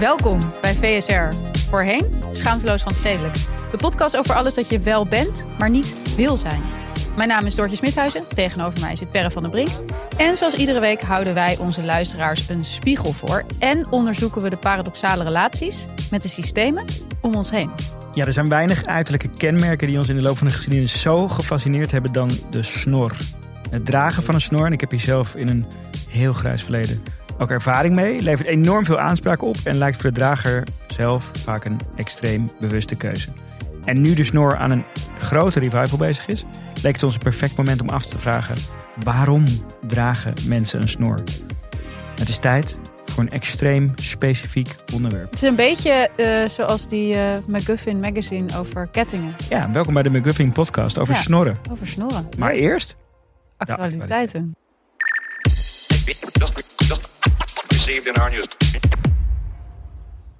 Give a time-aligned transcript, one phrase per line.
[0.00, 1.36] Welkom bij VSR.
[1.68, 3.34] Voorheen Schaamteloos Randstedelijk.
[3.70, 6.62] De podcast over alles dat je wel bent, maar niet wil zijn.
[7.16, 8.28] Mijn naam is Doortje Smithuizen.
[8.28, 9.68] Tegenover mij zit Perre van der Brink.
[10.16, 13.44] En zoals iedere week houden wij onze luisteraars een spiegel voor.
[13.58, 16.84] En onderzoeken we de paradoxale relaties met de systemen
[17.20, 17.70] om ons heen.
[18.14, 21.28] Ja, er zijn weinig uiterlijke kenmerken die ons in de loop van de geschiedenis zo
[21.28, 23.16] gefascineerd hebben dan de snor.
[23.70, 25.66] Het dragen van een snor, en ik heb hier zelf in een
[26.08, 27.02] heel grijs verleden
[27.40, 31.64] ook ervaring mee, levert enorm veel aanspraak op en lijkt voor de drager zelf vaak
[31.64, 33.28] een extreem bewuste keuze.
[33.84, 34.84] En nu de snor aan een
[35.18, 36.44] grote revival bezig is,
[36.82, 38.54] leek het ons een perfect moment om af te vragen:
[39.04, 39.44] waarom
[39.86, 41.18] dragen mensen een snor?
[42.14, 45.30] Het is tijd voor een extreem specifiek onderwerp.
[45.30, 49.34] Het is een beetje eh, zoals die uh, McGuffin magazine over kettingen.
[49.48, 51.20] Ja, welkom bij de McGuffin podcast over Ja.
[51.20, 51.58] snorren.
[51.70, 52.28] Over snorren.
[52.38, 52.96] Maar eerst,
[53.56, 54.54] Actualiteiten.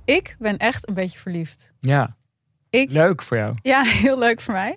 [0.04, 1.72] Ik ben echt een beetje verliefd.
[1.78, 2.16] ja,
[2.70, 3.54] Ik, leuk voor jou.
[3.62, 4.76] ja, heel leuk voor mij.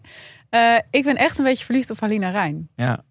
[0.49, 2.69] Eh, ik ben echt een beetje verliefd op Halina Rijn.
[2.75, 3.03] Ja,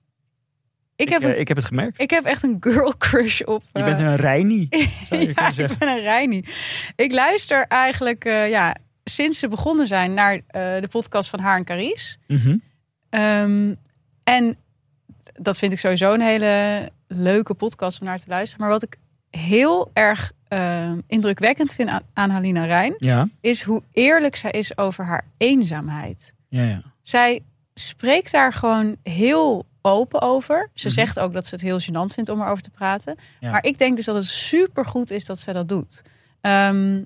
[0.97, 2.01] Ik, ik, heb, eh, een, ik heb het gemerkt.
[2.01, 3.63] ik heb echt een girl crush op.
[3.73, 4.67] Je eh, bent een Reini,
[5.09, 5.79] zou je ja, ik zeggen.
[5.79, 6.45] ben een Reini.
[6.97, 11.57] Ik luister eigenlijk eh, ja, sinds ze begonnen zijn naar eh, de podcast van haar
[11.57, 12.17] en Carice.
[12.27, 12.57] Mhm.
[13.11, 13.75] Ehm,
[14.25, 14.57] en
[15.35, 18.61] dat vind ik sowieso een hele leuke podcast om naar te luisteren.
[18.65, 18.97] Maar wat ik
[19.37, 22.95] heel erg ehm, indrukwekkend vind aan, aan Halina Rijn...
[22.99, 26.33] Ja, is hoe eerlijk zij is over haar eenzaamheid.
[26.49, 26.83] ja, ja.
[27.03, 27.41] Zij
[27.75, 30.71] spreekt daar gewoon heel open over.
[30.75, 30.95] Ze Mhm.
[30.97, 33.17] zegt ook dat ze het heel gênant vindt om erover te praten.
[33.41, 36.03] Maar ik denk dus dat het supergoed is dat zij dat doet.
[36.41, 37.03] Ehm,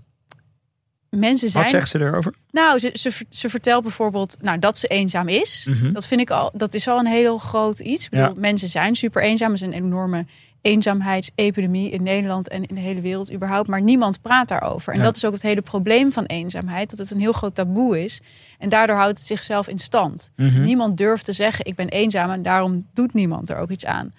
[1.10, 1.62] mensen zijn.
[1.62, 2.34] Wat zegt ze erover?
[2.50, 5.66] Nou, ze, ze, ver- ze vertelt bijvoorbeeld nou, dat ze eenzaam is.
[5.70, 5.92] Mhm.
[5.92, 8.04] Dat vind ik al, dat is al een heel groot iets.
[8.04, 8.32] Ik bedoel, Ja.
[8.36, 9.48] Mensen zijn super eenzaam.
[9.48, 10.26] Er is een enorme
[10.62, 13.68] eenzaamheidsepidemie in Nederland en in de hele wereld überhaupt.
[13.68, 14.92] Maar niemand praat daarover.
[14.92, 15.04] En Ja.
[15.04, 16.90] dat is ook het hele probleem van eenzaamheid.
[16.90, 18.20] Dat het een heel groot taboe is.
[18.58, 20.30] En daardoor houdt het zichzelf in stand.
[20.36, 20.62] Mhm.
[20.62, 22.30] Niemand durft te zeggen, ik ben eenzaam.
[22.30, 24.12] En daarom doet niemand er ook iets aan.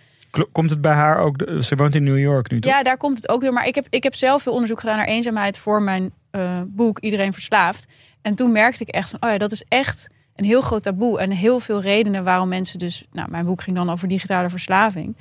[0.52, 1.36] Komt het bij haar ook?
[1.62, 2.72] ze woont in New York nu, toch?
[2.72, 3.54] Ja, daar komt het ook door.
[3.54, 7.00] Maar ik heb, ik heb zelf veel onderzoek gedaan naar eenzaamheid voor mijn eh, boek
[7.00, 7.86] Iedereen Verslaafd.
[8.22, 11.20] En toen merkte ik echt van, oh ja, dat is echt een heel groot taboe.
[11.20, 13.06] En heel veel redenen waarom mensen dus...
[13.12, 15.16] Nou, mijn boek ging dan over digitale verslaving.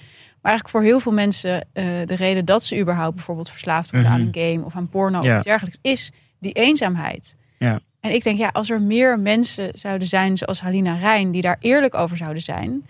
[0.47, 4.11] Maar eigenlijk voor heel veel mensen eh, de reden dat ze überhaupt bijvoorbeeld verslaafd worden
[4.11, 4.21] Mhm.
[4.21, 5.31] aan een game of aan porno Ja.
[5.31, 7.35] of iets dergelijks, is die eenzaamheid.
[7.59, 7.81] Ja.
[8.01, 11.57] En ik denk, ja, als er meer mensen zouden zijn zoals Halina Rijn, die daar
[11.61, 12.87] eerlijk over zouden zijn,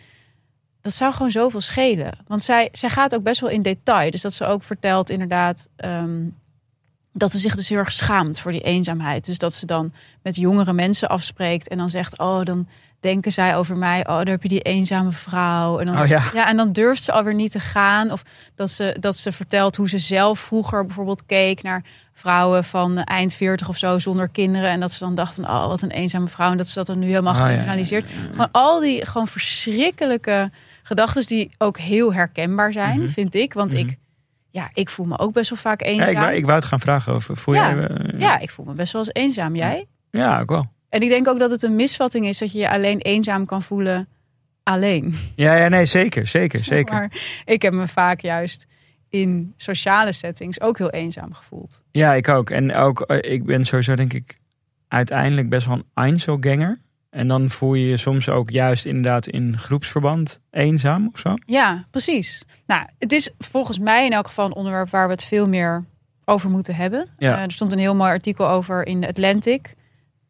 [0.81, 2.19] dat zou gewoon zoveel schelen.
[2.27, 4.11] Want zij, zij gaat ook best wel in detail.
[4.11, 6.23] Dus dat ze ook vertelt inderdaad ehm,
[7.13, 9.25] dat ze zich dus heel erg schaamt voor die eenzaamheid.
[9.27, 12.69] Dus dat ze dan met jongere mensen afspreekt en dan zegt, oh, dan
[13.01, 15.79] denken zij over mij, oh, daar heb je die eenzame vrouw.
[15.79, 16.47] En dan, Oh ja.
[16.49, 18.11] en dan durft ze alweer niet te gaan.
[18.11, 18.23] Of
[18.55, 23.35] dat ze, dat ze vertelt hoe ze zelf vroeger bijvoorbeeld keek naar vrouwen van eind
[23.35, 24.71] 40 of zo zonder kinderen.
[24.71, 26.51] En dat ze dan dacht van, oh, wat een eenzame vrouw.
[26.51, 28.07] En dat ze dat dan nu helemaal Oh, ja, geïnternaliseerd.
[28.37, 30.51] Maar al die gewoon verschrikkelijke
[30.83, 33.09] gedachten die ook heel herkenbaar zijn, Mhm.
[33.09, 33.53] vind ik.
[33.53, 33.81] Want Mhm.
[33.87, 33.97] ik,
[34.51, 36.09] ja, ik voel me ook best wel vaak Ja, eenzaam.
[36.09, 37.37] ik, Ja, wou, ik wou het gaan vragen over.
[37.37, 37.75] Voel Ja.
[37.75, 39.57] jij, eh, ja, ik voel me best wel eens eenzaam.
[39.57, 39.87] Jij?
[40.11, 40.67] ja, ook wel.
[40.89, 43.63] En ik denk ook dat het een misvatting is dat je je alleen eenzaam kan
[43.63, 44.09] voelen
[44.63, 45.15] alleen.
[45.37, 46.95] Ja, ja, nee, zeker, zeker, zeker.
[46.95, 47.13] Maar
[47.45, 48.67] ik heb me vaak juist
[49.09, 51.83] in sociale settings ook heel eenzaam gevoeld.
[51.91, 52.51] Ja, ik ook.
[52.51, 54.39] En ook, eh, ik ben sowieso denk ik
[54.89, 56.85] uiteindelijk best wel een Einzelganger.
[57.11, 61.35] En dan voel je je soms ook juist inderdaad in groepsverband eenzaam of zo.
[61.47, 62.45] Ja, precies.
[62.67, 65.85] Nou, het is volgens mij in elk geval een onderwerp waar we het veel meer
[66.25, 67.09] over moeten hebben.
[67.19, 67.37] Ja.
[67.37, 69.75] Eh, er stond een heel mooi artikel over in de Atlantic.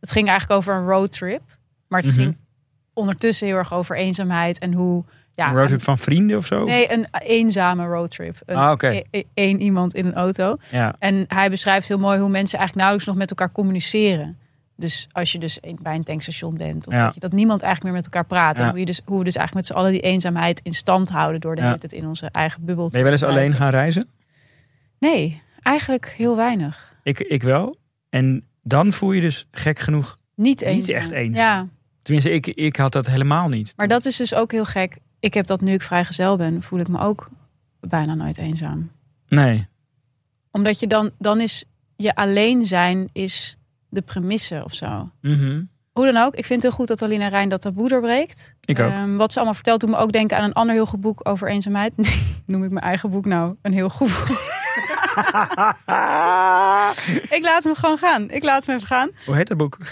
[0.06, 1.42] Het ging eigenlijk over een roadtrip.
[1.88, 2.18] Maar het Mhm.
[2.20, 2.36] ging
[2.94, 5.04] ondertussen heel erg over eenzaamheid en hoe
[5.34, 6.64] ja, een roadtrip van vrienden of zo?
[6.64, 8.36] Nee, een eenzame roadtrip.
[8.46, 9.02] Een, Ah, oké.
[9.10, 10.56] e- iemand in een auto.
[10.70, 10.94] Ja.
[10.98, 14.38] En hij beschrijft heel mooi hoe mensen eigenlijk nauwelijks nog met elkaar communiceren.
[14.76, 17.10] Dus als je dus bij een tankstation bent, of Ja.
[17.14, 18.56] je, dat niemand eigenlijk meer met elkaar praat.
[18.56, 18.62] Ja.
[18.64, 21.08] En hoe, je dus, hoe we dus eigenlijk met z'n allen die eenzaamheid in stand
[21.10, 23.54] houden door de hele tijd in onze eigen bubbel te Ben je wel eens alleen
[23.54, 24.08] gaan reizen?
[24.98, 26.94] Nee, eigenlijk heel weinig.
[27.02, 27.76] Ik, ik wel.
[28.10, 30.18] En dan voel je dus gek genoeg.
[30.34, 30.94] Niet eenzaam.
[30.96, 31.42] echt eenzaam.
[31.42, 31.68] Ja,
[32.02, 33.72] Tenminste, ik, ik had dat helemaal niet.
[33.76, 34.96] maar dat is dus ook heel gek.
[35.20, 37.28] Ik heb dat nu ik vrijgezel ben, voel ik me ook
[37.80, 38.90] bijna nooit eenzaam.
[39.28, 39.66] Nee.
[40.50, 41.64] Omdat je dan, dan is
[41.96, 43.56] je alleen zijn is
[43.88, 45.10] de premisse of zo.
[45.20, 45.62] Mhm.
[45.92, 48.54] Hoe dan ook, ik vind het heel goed dat Alina Rijn dat taboe doorbreekt.
[48.64, 48.90] Ik ook.
[48.90, 51.28] Ehm, wat ze allemaal vertelt doet me ook denken aan een ander heel goed boek
[51.28, 51.92] over eenzaamheid.
[52.46, 54.55] Noem ik mijn eigen boek nou een heel goed boek.
[57.36, 58.30] ik laat hem gewoon gaan.
[58.30, 59.10] Ik laat hem even gaan.
[59.24, 59.78] Hoe heet dat boek?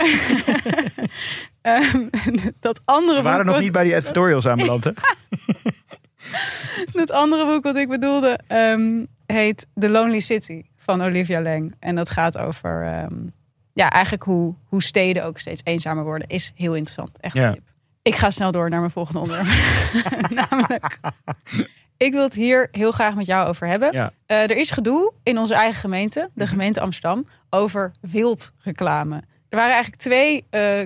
[1.62, 2.06] Ehm,
[2.60, 4.90] dat andere We waren boek nog wat- niet bij die editorials aanbeland, hè?
[7.00, 11.74] Het andere boek wat ik bedoelde ehm, heet The Lonely City van Olivia Lang.
[11.78, 13.14] En dat gaat over ehm,
[13.72, 16.28] ja, eigenlijk hoe, hoe steden ook steeds eenzamer worden.
[16.28, 17.20] Is heel interessant.
[17.20, 17.56] Echt Ja.
[18.02, 19.48] Ik ga snel door naar mijn volgende onderwerp.
[20.50, 20.98] Namelijk,
[21.96, 23.92] ik wil het hier heel graag met jou over hebben.
[23.92, 24.12] Ja.
[24.26, 29.16] Eh, er is gedoe in onze eigen gemeente, de gemeente Amsterdam, over wildreclame.
[29.48, 30.80] Er waren eigenlijk twee eh,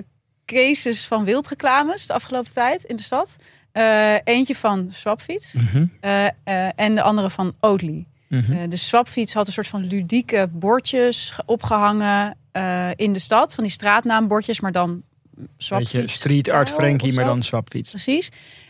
[0.45, 3.35] cases van wildreclames de afgelopen tijd in de stad.
[3.71, 5.85] Eh, eentje van Swapfiets Mhm.
[6.75, 8.05] en de andere van Oatly.
[8.27, 8.69] Mhm.
[8.69, 13.55] De Swapfiets had een soort van ludieke bordjes ge- opgehangen eh, in de stad.
[13.55, 15.03] Van die straatnaambordjes, maar dan
[15.57, 15.91] Swapfiets.
[15.91, 17.89] Beetje street art Frankie, maar dan swapfiets.
[17.89, 18.29] Precies.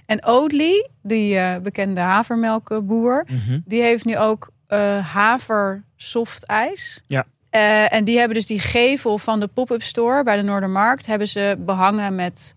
[0.10, 3.60] En Oatly, die eh, bekende havermelkboer, Mhm.
[3.66, 7.04] die heeft nu ook eh haver soft ijs.
[7.08, 7.26] Ja.
[7.50, 11.28] Eh, en die hebben dus die gevel van de pop-up store bij de Noordermarkt hebben
[11.28, 12.56] ze behangen met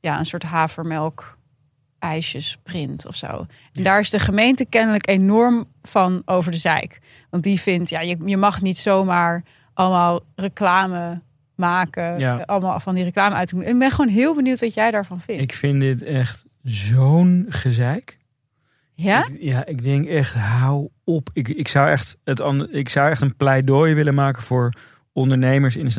[0.00, 1.36] ja, een soort havermelk
[1.98, 3.46] ijsjesprint of zo.
[3.72, 6.98] En daar is de gemeente kennelijk enorm van over de zeik.
[7.30, 9.42] Want die vindt, ja, je, je mag niet zomaar
[9.74, 11.20] allemaal reclame
[11.54, 12.18] maken.
[12.18, 12.42] Ja.
[12.46, 13.64] Allemaal van die reclame uit te doen.
[13.64, 15.42] Ik ben gewoon heel benieuwd wat jij daarvan vindt.
[15.42, 18.18] Ik vind dit echt zo'n gezeik.
[18.94, 19.26] ja?
[19.26, 21.30] Ik, ja, ik denk echt, hou op.
[21.32, 24.72] Ik, ik, zou echt het, ik zou echt een pleidooi willen maken voor
[25.12, 25.90] ondernemers in.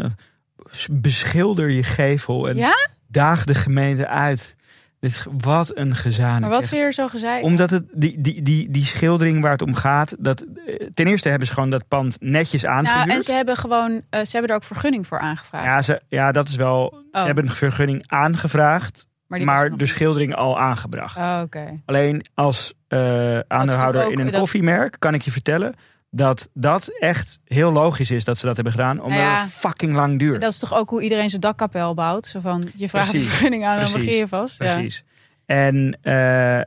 [0.92, 2.76] Beschilder je gevel en Ja?
[3.08, 4.58] daag de gemeente uit.
[5.00, 6.42] Dit, wat een gezaan.
[6.42, 7.44] Maar wat zeg, vind je er zo gezeik?
[7.44, 11.30] Omdat het, die, die, die, die schildering waar het om gaat, dat, eh, ten eerste
[11.30, 13.06] hebben ze gewoon dat pand netjes aangehuurd.
[13.06, 15.66] Nou, en ze hebben gewoon, eh, ze hebben er ook vergunning voor aangevraagd.
[15.66, 16.90] ja, ze, ja, dat is wel.
[17.12, 17.26] Ze Oh.
[17.26, 21.18] hebben een vergunning aangevraagd, maar de schildering al aangebracht.
[21.18, 21.42] Oh.
[21.86, 25.76] Alleen als eh aandeelhouder ook- in een dat- koffiemerk kan ik je vertellen
[26.12, 29.94] dat dat echt heel logisch is dat ze dat hebben gedaan, omdat ja, het fucking
[29.94, 30.42] lang duurt.
[30.42, 32.28] Dat is toch ook hoe iedereen zijn dakkapel bouwt?
[32.28, 33.26] Zo van, je vraagt Precies.
[33.26, 34.64] een vergunning aan en dan begin je vast.
[34.64, 34.74] Ja.
[34.74, 35.04] Precies.
[35.46, 36.62] En eh,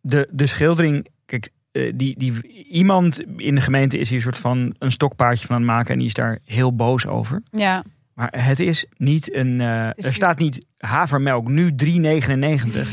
[0.00, 4.38] de, de schildering, kijk, eh, die, die, iemand in de gemeente is hier een soort
[4.38, 7.42] van een stokpaardje van aan het maken en die is daar heel boos over.
[7.50, 7.82] Ja,
[8.18, 9.60] Maar het is niet een.
[9.60, 11.88] eh, is er staat niet havermelk nu 3,99.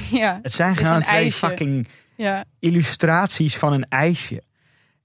[0.11, 1.47] ja, Het zijn gewoon twee ijsje.
[1.47, 2.43] fucking ja.
[2.59, 4.43] illustraties van een ijsje.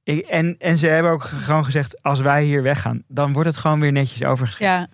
[0.05, 3.59] Ik- en, en ze hebben ook gewoon gezegd: als wij hier weggaan, dan wordt het
[3.59, 4.75] gewoon weer netjes overgeschreven.
[4.75, 4.89] ja.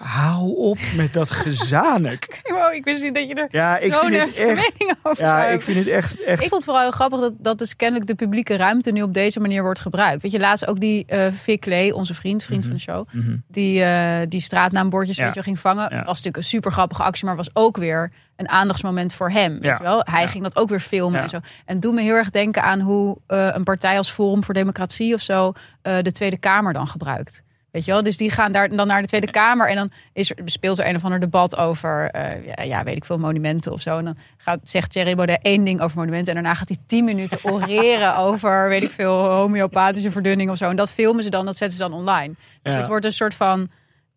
[0.00, 2.40] Hou op met dat gezanik.
[2.42, 4.78] Wow, ik wist niet dat je er Ja, ik zo'n vind het echt.
[4.78, 6.22] mening over Ja, ik vind het echt.
[6.22, 9.02] echt Ik vond het vooral heel grappig dat, dat dus kennelijk de publieke ruimte nu
[9.02, 10.22] op deze manier wordt gebruikt.
[10.22, 12.68] Weet je, laatst ook die eh Vic Lee, onze vriend, vriend Mhm.
[12.68, 13.36] van de show, Mhm.
[13.48, 15.30] die, eh, die straatnaambordjes Ja.
[15.34, 15.82] je, ging vangen.
[15.90, 15.96] Ja.
[15.96, 19.52] Was natuurlijk een super grappige actie, maar was ook weer een aandachtsmoment voor hem.
[19.52, 19.76] Weet Ja.
[19.76, 20.00] je wel?
[20.10, 20.26] Hij Ja.
[20.26, 21.22] ging dat ook weer filmen Ja.
[21.22, 21.38] en zo.
[21.64, 25.14] En doet me heel erg denken aan hoe eh, een partij als Forum voor Democratie
[25.14, 27.42] of zo eh, de Tweede Kamer dan gebruikt.
[27.74, 28.02] Weet je wel?
[28.02, 30.86] Dus die gaan daar dan naar de Tweede Kamer en dan is er, speelt er
[30.88, 33.98] een of ander debat over, eh, ja, ja, weet ik veel, monumenten of zo.
[33.98, 37.04] En dan gaat, zegt Thierry Baudet één ding over monumenten en daarna gaat hij tien
[37.04, 40.70] minuten oreren over, weet ik veel, homeopathische verdunning of zo.
[40.70, 42.34] En dat filmen ze dan, dat zetten ze dan online.
[42.62, 42.78] Dus Ja.
[42.78, 43.70] het wordt een soort van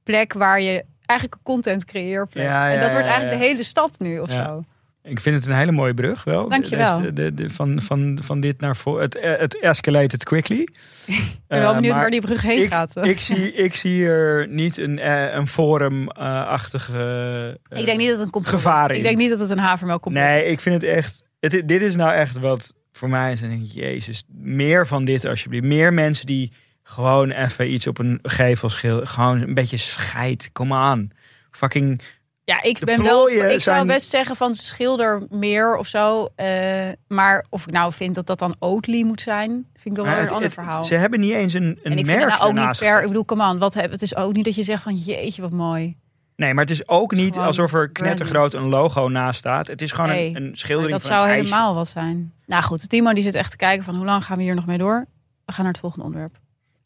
[0.04, 2.44] plek waar je eigenlijk een content creëerplek.
[2.46, 4.64] Ja, en dat wordt eigenlijk de hele stad nu of zo.
[5.08, 6.50] Ik vind het een hele mooie brug wel.
[6.50, 7.02] Dankjewel.
[7.02, 9.02] De, de, de- van, van, van dit naar voor.
[9.02, 10.62] Het, het escalated quickly.
[11.08, 13.06] Ik ben wel benieuwd waar die brug heen ik, gaat.
[13.06, 17.60] Ik zie, ik zie er niet een, eh, een forum-achtige.
[17.70, 18.92] ik denk niet dat het een complot gevaar is.
[18.92, 18.98] in.
[18.98, 20.52] Ik denk niet dat het een havermelk complot Nee, is.
[20.52, 21.24] ik vind het echt.
[21.40, 23.42] Het, dit is nou echt wat voor mij is.
[23.42, 25.64] En denk ik, Jezus, meer van dit alsjeblieft.
[25.66, 26.52] Meer mensen die
[26.84, 29.08] gewoon even iets op een gevel schilderen.
[29.08, 30.50] Gewoon een beetje scheid.
[30.52, 31.10] Kom aan.
[31.52, 32.02] Fucking.
[32.50, 33.30] Ja, ik De ben wel.
[33.30, 36.27] Ik zou best zeggen van schilder meer of zo.
[36.36, 40.06] eh, maar of ik nou vind dat dat dan Oatly moet zijn, vind ik dan
[40.06, 40.84] wel een ander het- verhaal.
[40.84, 43.01] Ze hebben niet eens een, een en ik merk vind nou ook niet per.
[43.01, 45.42] Ik bedoel, come on, wat heb, het is ook niet dat je zegt van jeetje
[45.42, 45.98] wat mooi.
[46.36, 49.68] Nee, maar het is ook niet alsof er knettergroot een logo naast staat.
[49.68, 52.34] Het is gewoon Nee, een, een schildering dat van zou helemaal wat zijn.
[52.46, 54.66] Nou goed, Timo die zit echt te kijken van hoe lang gaan we hier nog
[54.66, 55.06] mee door.
[55.46, 56.36] We gaan naar het volgende onderwerp.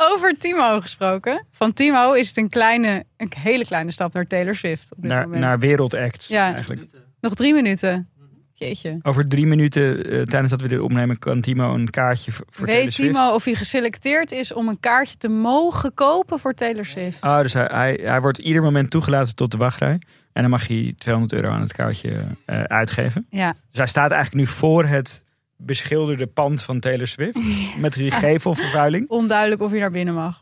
[0.10, 1.46] Over Timo gesproken.
[1.52, 5.12] Van Timo is het een kleine, een hele kleine stap naar Taylor Swift op dit
[5.12, 5.42] Naar, moment.
[5.42, 6.54] naar wereldact Ja.
[6.54, 6.82] eigenlijk.
[7.20, 8.10] Nog drie minuten.
[8.54, 9.00] Jeetje.
[9.02, 12.66] Over drie minuten eh, tijdens dat we dit opnemen kan Timo een kaartje voor, voor
[12.66, 13.14] Taylor Weet Swift.
[13.16, 17.24] Timo of hij geselecteerd is om een kaartje te mogen kopen voor Taylor Swift?
[17.24, 20.00] Oh, dus hij, hij, hij wordt ieder moment toegelaten tot de wachtrij.
[20.34, 22.14] En dan mag hij 200 euro aan het kaartje
[22.46, 23.26] eh, uitgeven.
[23.30, 23.54] Ja.
[23.70, 25.24] Dus hij staat eigenlijk nu voor het
[25.66, 27.40] beschilderde pand van Taylor Swift.
[27.80, 29.10] Met die gevelvervuiling.
[29.10, 30.42] Onduidelijk of hij naar binnen mag.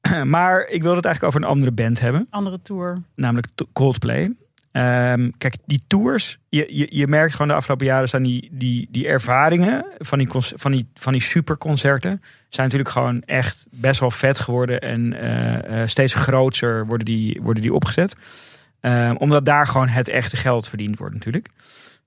[0.24, 2.26] Maar ik wil het eigenlijk over een andere band hebben.
[2.30, 3.02] Andere tour.
[3.14, 4.32] namelijk Coldplay.
[4.72, 8.88] Ehm, kijk, die tours, je, je, je merkt gewoon de afgelopen jaren zijn die, die,
[8.90, 14.10] die ervaringen van die, van, die, van die superconcerten zijn natuurlijk gewoon echt best wel
[14.10, 18.16] vet geworden en eh, eh, steeds groter worden die, worden die opgezet.
[18.80, 21.48] Ehm, omdat daar gewoon het echte geld verdiend wordt natuurlijk.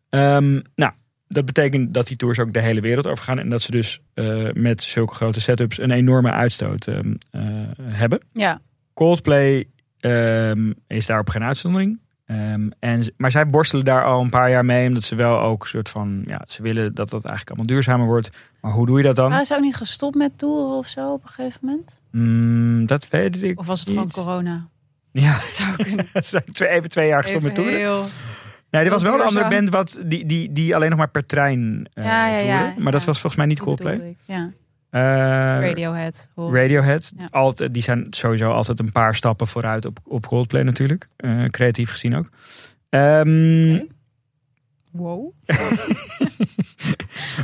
[0.10, 0.92] Ehm, nou,
[1.28, 4.02] dat betekent dat die tours ook de hele wereld over gaan en dat ze dus
[4.14, 7.42] eh, met zulke grote setups een enorme uitstoot ehm, eh,
[7.82, 8.20] hebben.
[8.34, 8.62] Ja.
[8.94, 9.66] Coldplay
[10.00, 12.00] ehm, is daarop geen uitzondering.
[12.26, 14.88] Ehm, en, maar zij borstelen daar al een paar jaar mee.
[14.88, 16.24] Omdat ze wel ook een soort van...
[16.28, 18.30] Ja, ze willen dat dat eigenlijk allemaal duurzamer wordt.
[18.62, 19.34] Maar hoe doe je dat dan?
[19.34, 22.02] Is hij ook niet gestopt met toeren of zo op een gegeven moment?
[22.12, 23.98] Mm, dat weet ik Of was het niet.
[23.98, 24.68] gewoon corona?
[25.12, 26.06] Ja, Dat zou kunnen.
[26.24, 27.76] ze zijn even twee jaar gestopt met toeren.
[27.76, 28.06] heel...
[28.74, 31.26] Nee, dit was wel een andere band wat, die, die, die alleen nog maar per
[31.26, 32.82] trein eh Ja, ja, ja, toerde.
[32.82, 34.16] Maar dat was volgens mij niet Coldplay.
[34.26, 34.52] Ja.
[34.90, 35.02] Eh,
[35.68, 36.30] Radiohead.
[36.36, 36.56] hoor.
[36.58, 37.14] Radiohead.
[37.30, 41.08] Altijd, die zijn sowieso altijd een paar stappen vooruit op, op Coldplay natuurlijk.
[41.16, 42.30] Eh, creatief gezien ook.
[42.90, 43.80] Ehm,
[44.92, 45.32] Wow.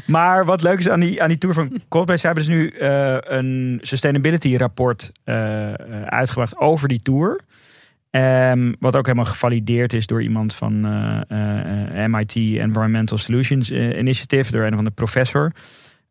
[0.06, 2.74] Maar wat leuk is aan die, aan die tour van Coldplay, ze hebben dus nu
[3.20, 5.12] een sustainability rapport
[6.06, 7.42] uitgebracht over die tour.
[8.10, 13.98] Ehm, wat ook helemaal gevalideerd is door iemand van eh, eh, MIT Environmental Solutions eh,
[13.98, 15.52] Initiative, door een van de professor.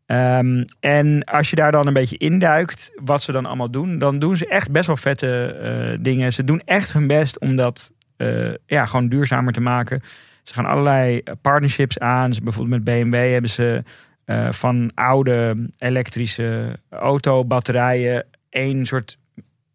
[0.05, 4.19] Ehm, en als je daar dan een beetje induikt, wat ze dan allemaal doen, dan
[4.19, 6.33] doen ze echt best wel vette eh, dingen.
[6.33, 10.01] Ze doen echt hun best om dat eh, ja, gewoon duurzamer te maken.
[10.43, 12.33] Ze gaan allerlei eh, partnerships aan.
[12.33, 13.83] Ze, bijvoorbeeld met BMW hebben ze
[14.25, 19.17] eh, van oude elektrische autobatterijen één soort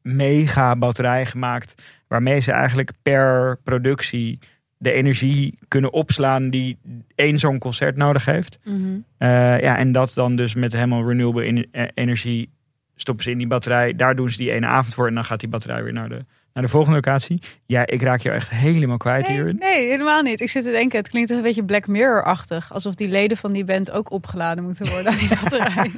[0.08, 1.74] mega batterij gemaakt.
[2.08, 4.38] Waarmee ze eigenlijk per productie
[4.76, 6.78] de energie kunnen opslaan die
[7.14, 8.58] één zo'n concert nodig heeft.
[8.64, 8.78] Mhm.
[9.18, 9.28] Eh,
[9.60, 12.50] ja, en dat dan dus met helemaal renewable en- eh, energie
[12.94, 13.94] stoppen ze in die batterij.
[13.94, 16.24] Daar doen ze die ene avond voor en dan gaat die batterij weer naar de,
[16.52, 17.42] naar de volgende locatie.
[17.66, 19.56] Ja, ik raak jou echt helemaal kwijt Nee, hierin.
[19.58, 20.40] nee, helemaal niet.
[20.40, 22.72] Ik zit te denken, het klinkt een beetje Black Mirror-achtig.
[22.72, 25.90] Alsof die leden van die band ook opgeladen moeten worden aan die batterij.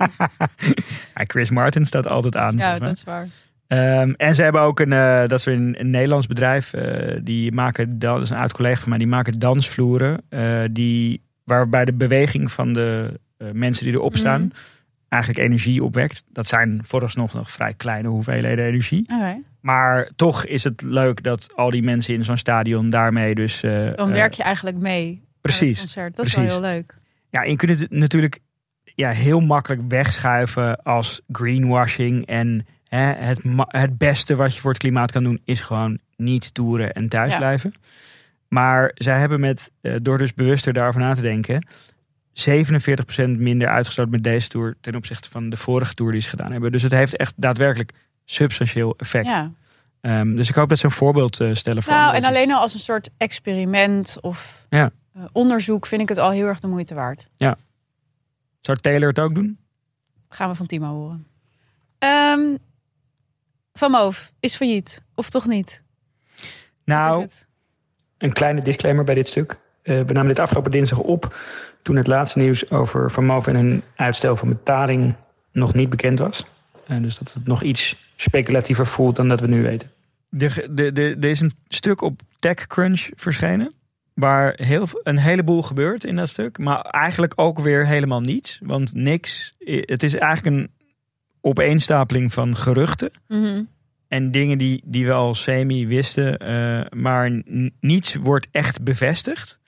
[1.15, 2.57] Ja, Chris Martin staat altijd aan.
[2.57, 3.27] ja, dat is waar.
[3.69, 7.17] Ehm, en ze hebben ook een, eh, dat is weer een, een Nederlands bedrijf, eh,
[7.23, 11.85] die maken, dat is een oud collega van mij, die maken dansvloeren, eh, die, waarbij
[11.85, 13.21] de beweging van de
[13.53, 14.51] mensen die erop staan Mhm.
[15.09, 16.25] eigenlijk energie opwekt.
[16.33, 19.11] Dat zijn vooralsnog nog vrij kleine hoeveelheden energie.
[19.61, 23.61] Maar toch is het leuk dat al die mensen in zo'n stadion daarmee dus...
[23.97, 25.23] Dan werk je eigenlijk mee.
[25.41, 26.17] Precies, concert.
[26.17, 26.95] Dat is wel heel leuk.
[27.31, 28.41] Ja, en je kunt het natuurlijk
[28.95, 32.27] ja, heel makkelijk wegschuiven als greenwashing.
[32.27, 36.55] En hè, het, het beste wat je voor het klimaat kan doen is gewoon niet
[36.55, 37.39] toeren en thuis Ja.
[37.39, 37.73] blijven.
[38.49, 41.67] Maar zij hebben met, eh, door dus bewuster daarover na te denken,
[42.33, 46.53] 47% minder uitgestoten met deze tour ten opzichte van de vorige tour die ze gedaan
[46.53, 46.73] hebben.
[46.73, 47.93] Dus het heeft echt daadwerkelijk
[48.25, 49.27] substantieel effect.
[49.27, 49.51] Ja.
[50.01, 52.61] Ehm, dus ik hoop dat ze een voorbeeld eh, stellen voor Nou, en alleen al
[52.61, 54.91] als een soort experiment of Ja.
[55.13, 57.29] eh, onderzoek vind ik het al heel erg de moeite waard.
[58.61, 59.59] Zou Taylor het ook doen?
[60.29, 61.27] Dat gaan we van Timo horen.
[61.99, 62.41] Ehm,
[63.79, 65.03] van Moof is failliet.
[65.15, 65.83] Of toch niet?
[66.85, 67.47] Nou, is het?
[68.19, 69.59] Een kleine disclaimer bij dit stuk.
[69.83, 71.37] Eh, we namen dit afgelopen dinsdag op
[71.83, 75.15] toen het laatste nieuws over Van Moof en hun uitstel van betaling
[75.53, 76.47] nog niet bekend was.
[76.87, 79.91] Eh, dus dat het nog iets speculatiever voelt dan dat we nu weten.
[80.29, 83.75] De, de, de, er is een stuk op TechCrunch verschenen.
[84.15, 86.59] Waar heel, veel- een heleboel gebeurt in dat stuk.
[86.59, 88.59] Maar eigenlijk ook weer helemaal niets.
[88.63, 89.55] Want niks.
[89.65, 90.71] Het is eigenlijk een
[91.47, 93.11] opeenstapeling van geruchten.
[93.29, 93.63] Mhm.
[94.09, 96.39] En dingen die, die we al semi wisten.
[96.39, 97.43] eh, maar
[97.81, 99.59] niets wordt echt bevestigd.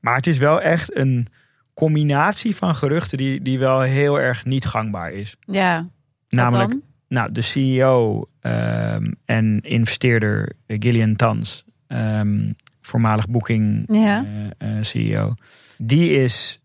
[0.00, 1.26] Maar het is wel echt een
[1.74, 5.36] combinatie van geruchten die, die wel heel erg niet gangbaar is.
[5.40, 5.88] Ja,
[6.28, 6.82] Namelijk, dan?
[7.08, 14.24] nou, de CEO ehm, en investeerder Gillian Tans, ehm, voormalig Booking Ja.
[14.58, 15.34] eh, eh, CEO,
[15.78, 16.58] die is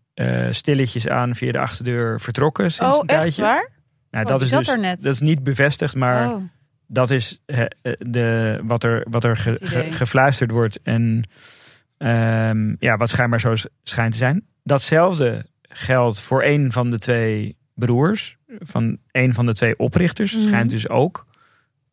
[0.50, 3.42] stilletjes aan via de achterdeur vertrokken sinds Oh, een echt tijdje.
[3.42, 3.68] waar?
[4.10, 4.66] Nou, Oh, dat is dus
[5.02, 6.42] dat is niet bevestigd, maar oh.
[6.86, 7.64] Dat is eh,
[7.98, 11.22] de, wat er, wat er ge- ge- gefluisterd wordt en
[11.98, 14.46] ehm, ja, wat schijnbaar zo schijnt te zijn.
[14.62, 20.46] Datzelfde geldt voor een van de twee broers, van een van de twee oprichters, Mhm.
[20.48, 21.26] schijnt dus ook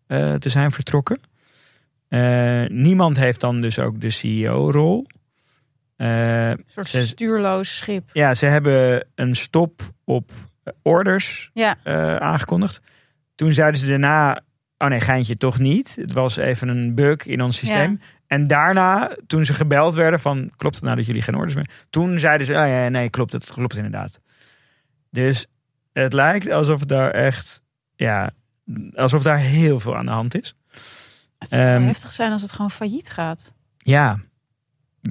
[0.08, 1.20] eh, te zijn vertrokken.
[2.08, 5.08] Eh, niemand heeft dan dus ook de CEO-rol.
[5.98, 8.10] Een soort Ze- stuurloos schip.
[8.14, 10.32] ja, ze hebben een stop op
[10.82, 12.82] orders Ja, eh, aangekondigd.
[13.36, 14.42] Toen zeiden ze daarna,
[14.78, 15.96] oh nee, geintje toch niet.
[16.02, 18.00] Het was even een bug in ons systeem.
[18.28, 21.70] En daarna, toen ze gebeld werden van, klopt het nou dat jullie geen orders meer?
[21.90, 24.20] Toen zeiden ze, oh ja, nee, klopt, het klopt inderdaad.
[25.10, 25.48] Dus
[25.94, 27.62] het lijkt alsof het daar echt,
[27.96, 28.30] ja,
[28.94, 30.56] alsof daar heel veel aan de hand is.
[31.38, 33.54] het zou Ehm, heftig zijn als het gewoon failliet gaat.
[33.78, 34.20] Ja,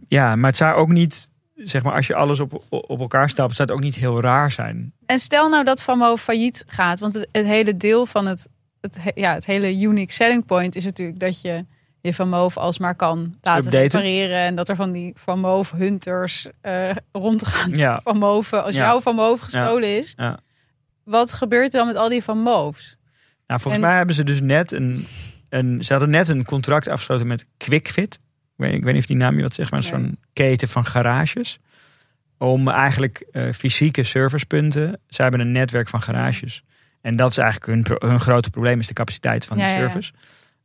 [0.09, 3.57] ja, maar het zou ook niet, zeg maar, als je alles op, op elkaar stapelt,
[3.57, 4.93] zou het ook niet heel raar zijn.
[5.07, 6.99] En stel nou dat Van Moof failliet gaat.
[7.01, 8.49] Want het, het hele deel van het,
[8.81, 11.65] het, he- ja, het hele unique selling point is natuurlijk dat je
[12.01, 14.01] je Van Moof alsmaar kan laten Updaten.
[14.01, 14.39] repareren.
[14.39, 17.71] En dat er van die Van Moof hunters eh rondgaan.
[17.71, 18.85] Ja, Van Moof, als Ja.
[18.87, 20.13] jouw Van Moof gestolen is.
[20.17, 20.39] Ja.
[21.05, 22.97] Wat gebeurt er dan met al die Van Moofs?
[23.47, 25.07] Nou, volgens En- mij hebben ze dus net een,
[25.49, 25.85] een.
[25.85, 28.19] Ze hadden net een contract afgesloten met QuickFit.
[28.59, 29.89] Ik weet, ik weet niet of die naam je wat zegt, maar Nee.
[29.91, 31.59] zo'n keten van garages.
[32.39, 35.01] Om eigenlijk eh, fysieke servicepunten.
[35.09, 36.63] Ze hebben een netwerk van garages.
[37.01, 39.77] En dat is eigenlijk hun, pro- hun grote probleem, is de capaciteit van Ja, ja.
[39.77, 40.13] service.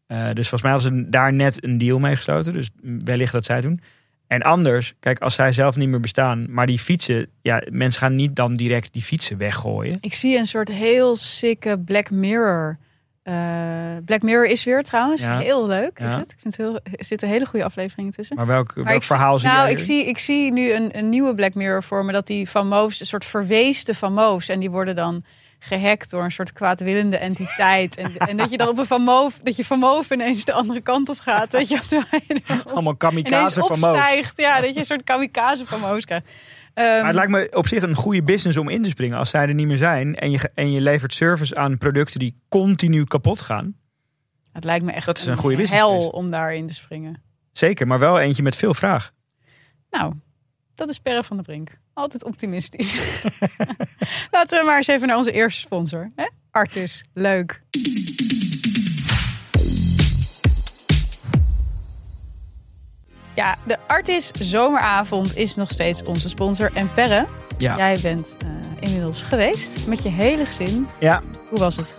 [0.08, 2.54] Eh, dus volgens mij hadden ze daar net een deal mee gesloten.
[2.54, 3.82] Dus wellicht dat zij doen.
[4.28, 8.16] En anders, kijk, als zij zelf niet meer bestaan, maar die fietsen, ja, mensen gaan
[8.16, 9.98] niet dan direct die fietsen weggooien.
[10.02, 12.78] Ik zie een soort heel sikke Black Mirror.
[13.24, 13.34] Eh,
[14.06, 15.22] Black Mirror is weer trouwens.
[15.22, 15.38] Ja.
[15.40, 16.18] Heel leuk is Ja.
[16.20, 16.32] het.
[16.32, 18.36] Ik vind het heel, er zitten hele goede afleveringen tussen.
[18.36, 19.72] Maar welk, Maar welk zie- verhaal zie nou, jij?
[19.72, 22.12] ik zie, ik zie nu een, een nieuwe Black Mirror voor me.
[22.12, 24.50] Dat die Van Moofs, een soort verweesde Van Moofs.
[24.50, 25.24] En die worden dan
[25.60, 27.96] gehackt door een soort kwaadwillende entiteit.
[27.96, 30.54] En, en dat je dan op een Van Moof, dat je Van Moof ineens de
[30.54, 31.52] andere kant op gaat.
[31.52, 34.32] Dat je je Allemaal kamikaze van Moos.
[34.36, 36.30] Ja, dat je een soort kamikaze Van Moofs krijgt.
[36.74, 39.30] Ehm, Maar het lijkt me op zich een goede business om in te springen als
[39.30, 40.16] zij er niet meer zijn.
[40.16, 43.76] En je, en je levert service aan producten die continu kapot gaan.
[44.52, 47.22] het lijkt me echt dat is een goede business hel om daarin te springen.
[47.52, 49.12] Zeker, maar wel eentje met veel vraag.
[49.90, 50.14] Nou,
[50.76, 51.70] dat is Perre van der Brink.
[51.94, 53.00] Altijd optimistisch.
[54.32, 56.12] Laten we maar eens even naar onze eerste sponsor.
[56.16, 56.26] Hè?
[56.52, 57.62] Artis, leuk.
[63.36, 66.72] Ja, de Artis Zomeravond is nog steeds onze sponsor.
[66.74, 67.26] En Perre,
[67.58, 68.48] Ja, jij bent eh,
[68.80, 70.88] inmiddels geweest met je hele gezin.
[71.00, 71.98] ja, Hoe was het?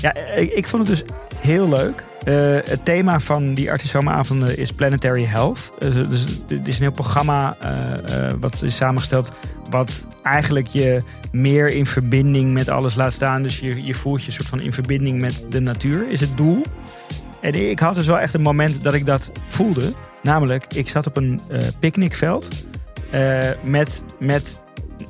[0.00, 2.04] ja ik, ik vond het dus heel leuk.
[2.24, 5.72] Eh, het thema van die artisomenavonden is Planetary Health.
[5.78, 9.32] Eh, dus het is een heel programma eh, wat is samengesteld...
[9.70, 13.42] wat eigenlijk je meer in verbinding met alles laat staan.
[13.42, 16.62] Dus je, je voelt je soort van in verbinding met de natuur, is het doel.
[17.40, 19.92] En ik had dus wel echt een moment dat ik dat voelde.
[20.22, 22.48] Namelijk, ik zat op een eh picknickveld
[23.10, 24.60] eh, met, met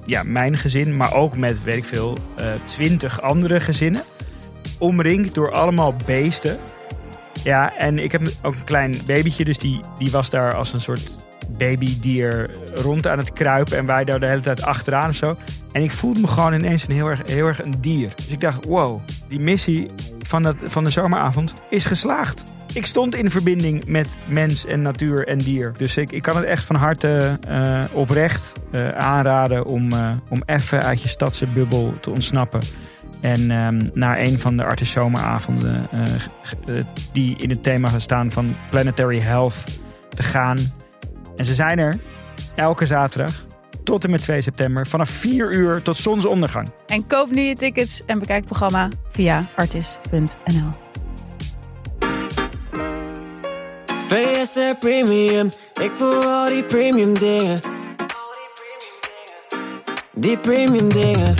[0.07, 4.03] ja, mijn gezin, maar ook met, weet ik veel, eh, twintig andere gezinnen.
[4.79, 6.59] Omringd door allemaal beesten.
[7.43, 10.81] Ja, en ik heb ook een klein babytje, dus die, die was daar als een
[10.81, 13.77] soort babydier rond aan het kruipen.
[13.77, 15.37] En wij daar de hele tijd achteraan of zo.
[15.73, 18.13] En ik voelde me gewoon ineens een heel erg, heel erg een dier.
[18.17, 19.87] Dus ik dacht, wow, die missie
[20.31, 22.45] van, dat, van de zomeravond is geslaagd.
[22.73, 25.73] Ik stond in verbinding met mens en natuur en dier.
[25.77, 30.43] Dus ik, ik kan het echt van harte eh, oprecht eh, aanraden om, eh, om
[30.47, 32.61] even uit je stadse bubbel te ontsnappen.
[33.21, 35.83] En ehm, naar een van de artisomenavonden
[36.43, 36.75] g- eh,
[37.13, 39.65] die in het thema staan van Planetary Health
[40.09, 40.59] te gaan.
[41.37, 41.99] En ze zijn er
[42.55, 43.45] elke zaterdag
[43.85, 46.69] tot en met 2 september vanaf 4 uur tot zonsondergang.
[46.87, 50.71] En koop nu je tickets en bekijk het programma via artis.nl.
[54.09, 57.61] VSR Premium, ik wil al die premium dingen.
[60.15, 61.35] Die premium dingen.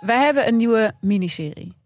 [0.00, 1.76] Wij hebben een nieuwe miniserie.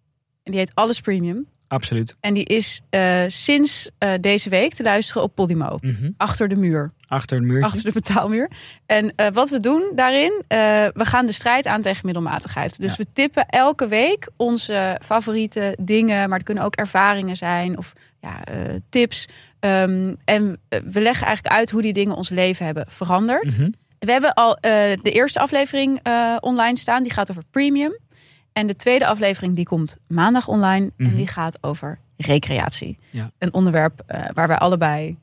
[0.42, 1.46] En die heet Alles Premium.
[1.68, 2.16] Absoluut.
[2.20, 5.78] En die is eh, sinds eh, deze week te luisteren op Podimo.
[5.80, 6.10] Mhm.
[6.16, 6.92] Achter de muur.
[7.08, 7.66] Achter een muurtje.
[7.66, 8.50] Achter de betaalmuur.
[8.86, 12.80] En eh, wat we doen daarin, we gaan de strijd aan tegen middelmatigheid.
[12.80, 12.96] Dus Ja.
[12.96, 18.42] we tippen elke week onze favoriete dingen, maar het kunnen ook ervaringen zijn of ja,
[18.88, 19.28] tips.
[19.60, 23.58] Ehm, en we leggen eigenlijk uit hoe die dingen ons leven hebben veranderd.
[23.58, 23.70] Mhm.
[23.98, 26.00] We hebben al de eerste aflevering
[26.40, 27.96] online staan, die gaat over premium.
[28.56, 31.10] En de tweede aflevering die komt maandag online Mhm.
[31.10, 32.98] en die gaat over recreatie.
[33.10, 33.30] Ja.
[33.38, 35.16] Een onderwerp eh, waar wij allebei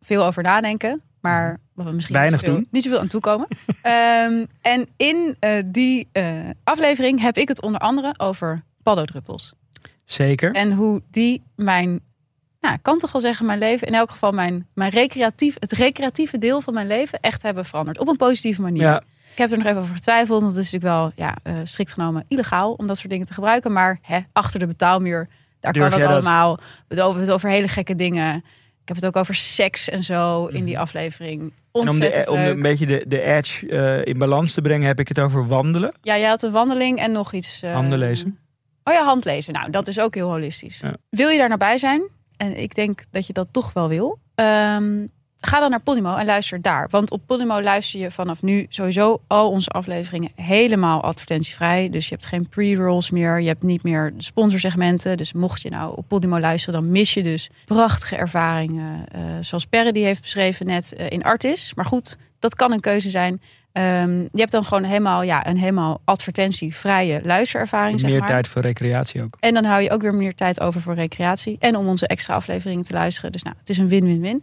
[0.00, 2.68] veel over nadenken, maar wat we misschien Weinig niet, zoveel, doen.
[2.72, 3.46] niet zoveel aan toekomen.
[3.82, 9.52] Ehm, en in eh, die eh, aflevering heb ik het onder andere over paddodruppels.
[10.04, 10.54] Zeker.
[10.54, 12.00] En hoe die mijn,
[12.60, 15.72] nou, ik kan toch wel zeggen, mijn leven, in elk geval mijn, mijn recreatief, het
[15.72, 17.98] recreatieve deel van mijn leven echt hebben veranderd.
[17.98, 18.82] Op een positieve manier.
[18.82, 21.54] Ja, Ik heb er nog even over getwijfeld, want het is natuurlijk wel ja, eh,
[21.64, 23.72] strikt genomen illegaal om dat soort dingen te gebruiken.
[23.72, 25.28] Maar hè, achter de betaalmuur,
[25.60, 26.18] daar Durf kan het dat?
[26.24, 26.56] allemaal.
[26.88, 28.36] We hebben het over hele gekke dingen.
[28.82, 30.82] Ik heb het ook over seks en zo in die Mhm.
[30.82, 31.40] aflevering.
[31.72, 35.18] en om, een beetje de, de edge eh, in balans te brengen, heb ik het
[35.18, 35.92] over wandelen.
[36.02, 37.62] Ja, jij had een wandeling en nog iets.
[37.62, 38.38] eh, Handen lezen.
[38.84, 39.52] Oh ja, handlezen.
[39.52, 40.78] Nou, dat is ook heel holistisch.
[40.80, 40.94] Ja.
[41.10, 42.02] Wil je daar nou bij zijn?
[42.36, 44.18] En ik denk dat je dat toch wel wil.
[44.34, 45.06] Ehm,
[45.40, 46.86] ga dan naar Podimo en luister daar.
[46.90, 51.90] Want op Podimo luister je vanaf nu sowieso al onze afleveringen helemaal advertentievrij.
[51.90, 53.40] Dus je hebt geen pre-rolls meer.
[53.40, 55.16] Je hebt niet meer sponsorsegmenten.
[55.16, 59.04] Dus mocht je nou op Podimo luisteren, dan mis je dus prachtige ervaringen.
[59.12, 61.74] eh, zoals Perre die heeft beschreven net eh, in Artis.
[61.74, 63.40] Maar goed, dat kan een keuze zijn.
[63.72, 68.00] Ehm, je hebt dan gewoon helemaal, ja, een helemaal advertentievrije luisterervaring.
[68.00, 68.28] Zeg Meer maar.
[68.28, 69.36] tijd voor recreatie ook.
[69.40, 71.56] En dan hou je ook weer meer tijd over voor recreatie.
[71.60, 73.32] En om onze extra afleveringen te luisteren.
[73.32, 74.42] Dus nou, het is een win-win-win.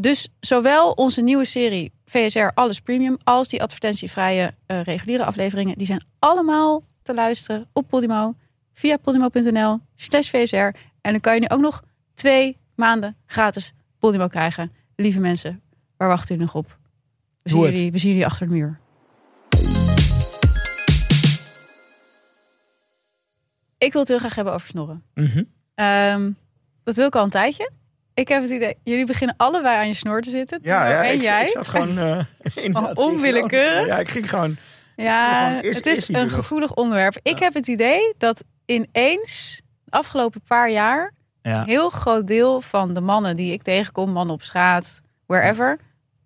[0.00, 3.16] Dus zowel onze nieuwe serie VSR Alles Premium...
[3.24, 5.78] als die advertentievrije eh, reguliere afleveringen...
[5.78, 8.34] die zijn allemaal te luisteren op Podimo.
[8.72, 10.56] Via podimo.nl slash VSR.
[11.00, 11.82] En dan kan je nu ook nog
[12.14, 14.72] twee maanden gratis Podimo krijgen.
[14.96, 15.62] Lieve mensen,
[15.96, 16.78] waar wachten jullie nog op?
[17.42, 18.80] We zien, jullie, we zien jullie achter de muur.
[23.78, 25.02] Ik wil het heel graag hebben over snorren.
[25.14, 25.42] Mhm.
[25.74, 26.30] Ehm,
[26.84, 27.70] dat wil ik al een tijdje.
[28.18, 30.58] Ik heb het idee, jullie beginnen allebei aan je snor te zitten.
[30.62, 31.42] Ja, en ik, jij.
[31.42, 32.18] ik zat gewoon uh,
[32.66, 33.86] inderdaad, onwillekeurig?
[33.86, 34.56] Ja, ik ging gewoon.
[34.96, 36.32] ja, Gewoon, is- het is een nog?
[36.34, 37.18] gevoelig onderwerp.
[37.22, 41.60] Ik heb het idee dat ineens, de afgelopen paar jaar, Ja.
[41.60, 45.78] een heel groot deel van de mannen die ik tegenkom, mannen op straat, wherever,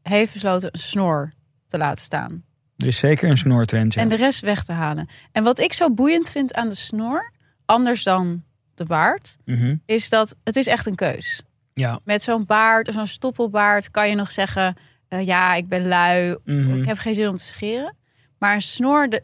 [0.03, 1.33] heeft besloten een snor
[1.67, 2.45] te laten staan.
[2.77, 3.95] Er is zeker een snortrend.
[3.95, 4.01] Ja.
[4.01, 5.09] En de rest weg te halen.
[5.33, 7.33] En wat ik zo boeiend vind aan de snor,
[7.67, 8.43] anders dan
[8.75, 9.77] de baard, Mhm.
[9.87, 11.43] is dat het is echt een keus.
[11.75, 12.01] Ja.
[12.05, 14.77] Met zo'n baard of zo'n stoppelbaard kan je nog zeggen:
[15.09, 16.79] eh, Ja, ik ben lui, Mhm.
[16.79, 17.97] ik heb geen zin om te scheren.
[18.39, 19.23] Maar een snor, de,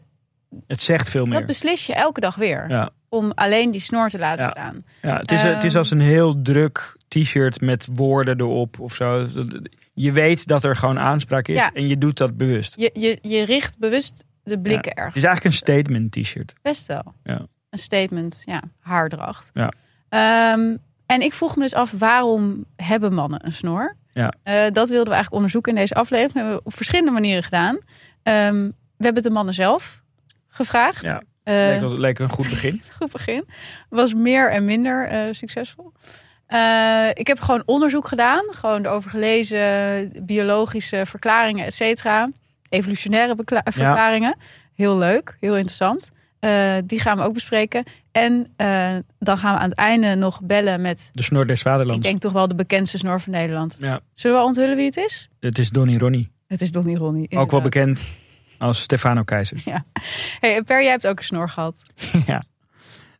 [0.67, 1.45] Het zegt veel dat meer.
[1.45, 2.65] beslis je elke dag weer.
[2.69, 2.89] Ja.
[3.09, 4.51] Om alleen die snor te laten Ja.
[4.51, 4.85] staan.
[5.01, 5.77] Ja, het, is, het is Ehm.
[5.77, 9.27] als een heel druk t-shirt met woorden erop of zo.
[9.93, 11.73] Je weet dat er gewoon aanspraak is Ja.
[11.73, 12.75] en je doet dat bewust.
[12.79, 15.15] Je, je, je richt bewust de blikken Het ergens.
[15.15, 16.53] is eigenlijk een statement t-shirt.
[16.61, 17.13] Best wel.
[17.23, 17.45] Ja.
[17.69, 19.49] Een statement, ja, haardracht.
[19.53, 19.71] Ja.
[20.09, 20.75] Ehm,
[21.09, 23.95] en ik vroeg me dus af, waarom hebben mannen een snor?
[24.13, 24.33] Ja.
[24.43, 26.33] Eh, dat wilden we eigenlijk onderzoeken in deze aflevering.
[26.33, 27.77] Dat hebben we op verschillende manieren gedaan.
[28.23, 28.63] Ehm,
[28.97, 30.01] we hebben het de mannen zelf
[30.47, 31.01] gevraagd.
[31.01, 31.21] Ja.
[31.43, 32.81] Eh, Leek, een goed begin.
[32.99, 33.45] goed begin.
[33.89, 35.91] Was meer en minder eh, succesvol.
[37.13, 38.43] Ik heb gewoon onderzoek gedaan.
[38.49, 40.11] Gewoon erover gelezen.
[40.25, 42.29] Biologische verklaringen, et cetera.
[42.69, 44.35] Evolutionaire verklaringen.
[44.75, 46.09] Heel leuk, heel interessant.
[46.85, 47.83] Die gaan we ook bespreken.
[48.19, 51.09] En eh, dan gaan we aan het einde nog bellen met...
[51.13, 52.07] De snor des Ik vaderlands.
[52.07, 53.77] denk toch wel de bekendste snor van Nederland.
[53.79, 55.29] Ja, Zullen we onthullen wie het is?
[55.39, 56.31] het is Donny Ronnie.
[56.47, 57.37] Het is Donnie Ronnie.
[57.37, 58.07] Ook wel bekend
[58.57, 59.61] als Stefano Keizer.
[60.39, 61.83] Hey, en Per, jij hebt ook een snor gehad.
[62.25, 62.43] ja.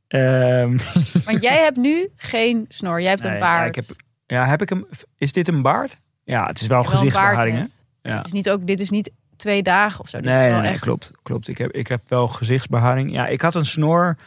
[0.07, 0.77] Ehm,
[1.25, 3.01] Want jij hebt nu geen snor.
[3.01, 3.67] Jij hebt nee, een ja, baard.
[3.67, 4.87] ik heb, ja, heb ik hem.
[5.17, 5.97] Is dit een baard?
[6.23, 7.69] Ja, het is wel gezichtsbeharing.
[8.01, 8.17] Ja.
[8.17, 10.17] Het is niet ook, dit is niet twee dagen of zo.
[10.17, 10.81] Dit is Nee, wel nee, nee, echt...
[10.81, 11.47] klopt, klopt.
[11.47, 13.11] Ik heb, ik heb wel gezichtsbeharing.
[13.11, 14.17] Ja, ik had een snor.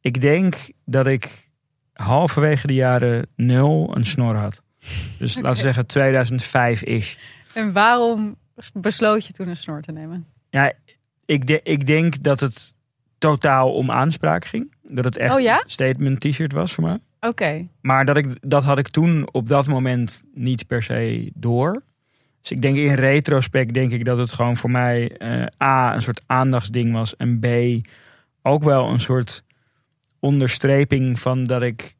[0.00, 1.48] Ik denk dat ik
[1.92, 4.62] halverwege de jaren nul een snor had.
[5.18, 7.18] Dus laten we zeggen 2005 is.
[7.54, 8.36] En waarom
[8.72, 10.26] besloot je toen een snor te nemen?
[10.50, 10.72] Ja,
[11.24, 12.74] ik, de- ik denk dat het
[13.18, 14.74] totaal om aanspraak ging.
[14.82, 15.56] Dat het echt Oh ja?
[15.62, 16.98] een statement t-shirt was voor mij.
[17.20, 17.66] Oké.
[17.80, 21.82] Maar dat, ik, dat had ik toen op dat moment niet per se door.
[22.40, 26.02] Dus ik denk in retrospect denk ik dat het gewoon voor mij eh, A, een
[26.02, 27.16] soort aandachtsding was.
[27.16, 27.46] En B,
[28.42, 29.44] ook wel een soort
[30.20, 31.94] onderstreping van dat ik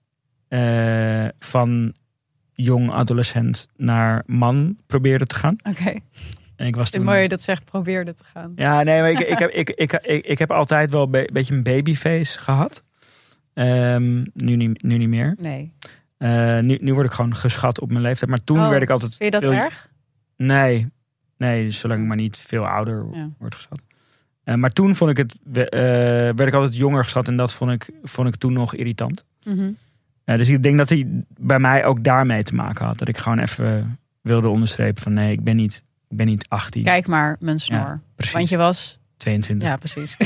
[0.48, 1.94] eh, van
[2.52, 5.56] jong adolescent naar man probeerde te gaan.
[5.62, 5.94] Oké.
[6.56, 7.04] En ik was toen...
[7.04, 8.52] mooi dat zegt probeerde te gaan.
[8.56, 11.28] Ja, nee, maar ik, ik, heb, ik, ik, ik, ik heb altijd wel een be-
[11.32, 12.82] beetje een babyface gehad.
[13.54, 15.36] Ehm, nu, niet, nu niet meer.
[15.38, 15.72] Nee.
[16.16, 18.30] Eh, nu, nu word ik gewoon geschat op mijn leeftijd.
[18.30, 19.14] Maar toen Oh, werd ik altijd.
[19.14, 19.88] Vind je dat veel- erg?
[20.36, 20.88] Nee,
[21.36, 23.28] nee, zolang ik maar niet veel ouder Ja.
[23.38, 23.80] wordt geschat.
[24.50, 25.80] Eh, maar toen vond ik het, eh,
[26.34, 29.24] werd ik altijd jonger geschat en dat vond ik, vond ik toen nog irritant.
[29.44, 29.70] Mhm.
[30.24, 31.06] Eh, dus ik denk dat hij
[31.38, 32.98] bij mij ook daarmee te maken had.
[32.98, 36.82] Dat ik gewoon even wilde onderstrepen van nee, ik ben niet, ik ben niet 18.
[36.82, 38.00] Kijk maar, mijn snor.
[38.14, 38.34] precies.
[38.34, 38.98] Want je was...
[39.16, 39.68] 22.
[39.68, 40.16] Ja, precies.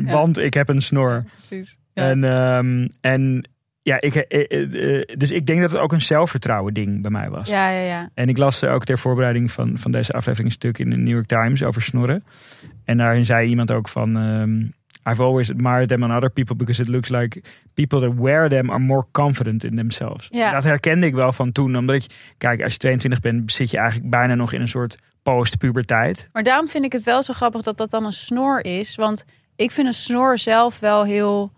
[0.18, 1.24] Want ik heb een snor.
[1.36, 1.76] precies.
[1.92, 2.08] Ja.
[2.08, 3.48] En, ehm, en
[3.86, 7.10] ja, ik, eh, eh, eh, dus ik denk dat het ook een zelfvertrouwen ding bij
[7.10, 7.48] mij was.
[7.48, 8.10] ja, ja, ja.
[8.14, 11.14] En ik las ook ter voorbereiding van, van deze aflevering een stuk in de New
[11.14, 12.24] York Times over snorren.
[12.84, 14.16] En daarin zei iemand ook van...
[14.16, 14.62] ehm,
[15.12, 17.42] I've always admired them on other people because it looks like
[17.74, 20.28] people that wear them are more confident in themselves.
[20.30, 20.50] Ja.
[20.50, 21.76] Dat herkende ik wel van toen.
[21.76, 24.98] Omdat je, kijk, als je 22 bent, zit je eigenlijk bijna nog in een soort
[25.22, 26.28] post-puberteit.
[26.32, 28.94] Maar daarom vind ik het wel zo grappig dat dat dan een snor is.
[28.94, 29.24] Want
[29.56, 31.52] ik vind een snor zelf wel heel...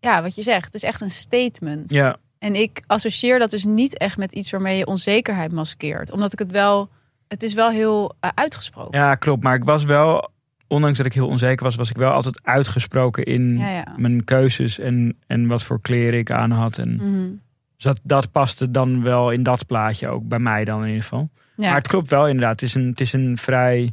[0.00, 0.64] Ja, wat je zegt.
[0.64, 1.92] Het is echt een statement.
[1.92, 6.12] Ja, En ik associeer dat dus niet echt met iets waarmee je onzekerheid maskeert.
[6.12, 6.88] Omdat ik het wel...
[7.28, 8.98] Het is wel heel eh, uitgesproken.
[8.98, 9.42] ja, klopt.
[9.42, 10.30] Maar ik was wel,
[10.66, 13.94] ondanks dat ik heel onzeker was, was ik wel altijd uitgesproken in Ja, ja.
[13.96, 16.78] mijn keuzes en, en wat voor kleren ik aan had.
[16.78, 17.28] En Mhm.
[17.76, 21.02] dus dat, dat paste dan wel in dat plaatje ook bij mij dan in ieder
[21.02, 21.28] geval.
[21.56, 21.66] Ja.
[21.68, 22.60] Maar het klopt wel inderdaad.
[22.60, 23.92] Het is een, het is een vrij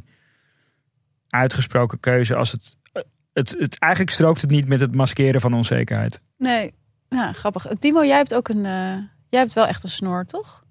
[1.28, 2.34] uitgesproken keuze.
[2.36, 2.76] Als het,
[3.36, 6.20] het, het, eigenlijk strookt het niet met het maskeren van onzekerheid.
[6.38, 6.74] Nee,
[7.08, 7.66] ja, grappig.
[7.78, 8.64] Timo, jij hebt ook een.
[8.64, 8.96] eh,
[9.28, 10.64] jij hebt wel echt een snor, toch?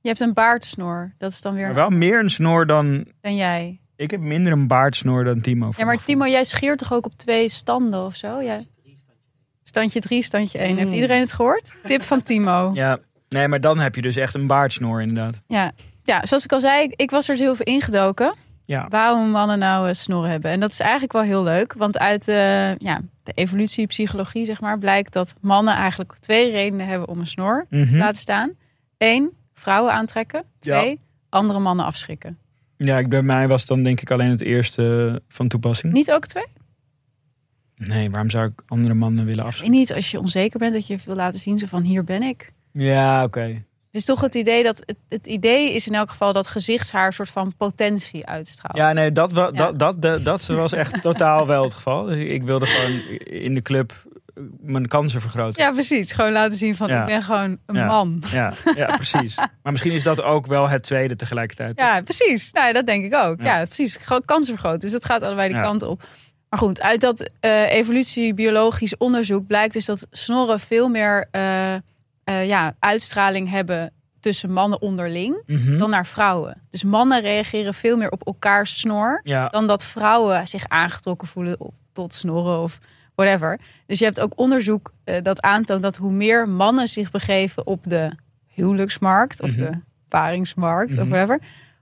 [0.00, 1.14] Je hebt een baardsnor.
[1.18, 3.06] Dat is dan weer Maar wel meer een snor dan...
[3.20, 3.80] dan jij.
[3.96, 5.70] Ik heb minder een baardsnor dan Timo.
[5.76, 6.04] Ja, maar.
[6.04, 8.42] Timo, jij scheert toch ook op twee standen of zo?
[8.42, 8.66] Jij...
[9.62, 10.76] Standje drie, standje één.
[10.76, 10.94] Heeft Mm.
[10.94, 11.74] iedereen het gehoord?
[11.82, 12.70] Tip van Timo.
[12.74, 15.40] Ja, nee, maar dan heb je dus echt een baardsnor inderdaad.
[15.46, 15.72] Ja.
[16.02, 18.34] ja, zoals ik al zei, ik, ik was er dus heel veel ingedoken.
[18.72, 20.50] Ja, Waarom mannen nou eh, snorren hebben.
[20.50, 21.72] En dat is eigenlijk wel heel leuk.
[21.72, 27.08] Want uit eh, ja, de evolutiepsychologie, zeg maar, blijkt dat mannen eigenlijk twee redenen hebben
[27.08, 27.84] om een snor Mhm.
[27.90, 28.52] te laten staan.
[28.98, 30.44] Eén, vrouwen aantrekken.
[30.58, 30.96] Twee, Ja.
[31.28, 32.38] andere mannen afschrikken.
[32.76, 35.92] ja ik, bij mij was dan denk ik alleen het eerste van toepassing.
[35.92, 36.46] Niet ook twee?
[37.76, 40.86] Nee, waarom zou ik andere mannen willen Ik weet niet, als je onzeker bent, dat
[40.86, 42.52] je wil laten zien zo van hier ben ik.
[42.72, 43.64] Ja, oké.
[43.92, 47.06] Het is toch het idee dat het, het idee is in elk geval dat gezichtshaar
[47.06, 48.76] een soort van potentie uitstraalt.
[48.78, 49.50] Ja, nee, dat, Ja.
[49.50, 52.04] Dat, dat, dat, dat was echt totaal wel het geval.
[52.04, 53.92] Dus ik wilde gewoon in de club
[54.60, 55.62] mijn kansen vergroten.
[55.62, 56.12] Ja, precies.
[56.12, 57.00] Gewoon laten zien van Ja.
[57.00, 57.86] ik ben gewoon een Ja.
[57.86, 58.22] man.
[58.30, 59.34] Ja, ja, precies.
[59.62, 61.78] Maar misschien is dat ook wel het tweede tegelijkertijd.
[61.78, 62.52] Ja, precies.
[62.52, 63.42] Nou, dat denk ik ook.
[63.42, 63.64] Ja.
[63.64, 63.96] Precies.
[63.96, 64.80] Gewoon kansen vergroten.
[64.80, 65.62] Dus dat gaat allebei die Ja.
[65.62, 66.02] kanten op.
[66.48, 71.74] Maar goed, uit dat eh evolutiebiologisch onderzoek blijkt dus dat snorren veel meer eh,
[72.32, 75.78] eh, ja, uitstraling hebben tussen mannen onderling Mhm.
[75.78, 76.62] dan naar vrouwen.
[76.70, 79.48] Dus mannen reageren veel meer op elkaars snor ja.
[79.48, 82.78] dan dat vrouwen zich aangetrokken voelen op, tot snorren of
[83.14, 83.60] whatever.
[83.86, 87.84] Dus je hebt ook onderzoek eh, dat aantoont dat hoe meer mannen zich begeven op
[87.84, 88.10] de
[88.46, 89.58] huwelijksmarkt of Mhm.
[89.60, 91.08] de paringsmarkt of Mhm.
[91.08, 91.40] whatever,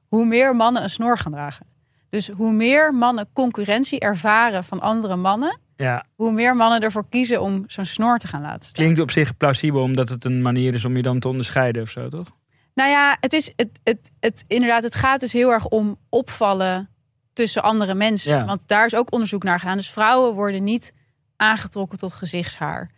[0.08, 1.66] hoe meer mannen een snor gaan dragen.
[2.10, 6.04] Dus hoe meer mannen concurrentie ervaren van andere mannen, ja.
[6.14, 8.84] hoe meer mannen ervoor kiezen om zo'n snor te gaan laten staan.
[8.84, 11.90] Klinkt op zich plausibel, omdat het een manier is om je dan te onderscheiden of
[11.90, 12.38] zo, toch?
[12.74, 16.88] Nou ja, het is het, het, het, inderdaad, het gaat dus heel erg om opvallen
[17.32, 18.36] tussen andere mensen.
[18.36, 18.44] Ja.
[18.44, 19.76] Want daar is ook onderzoek naar gedaan.
[19.76, 20.92] Dus vrouwen worden niet
[21.36, 22.90] aangetrokken tot gezichtshaar.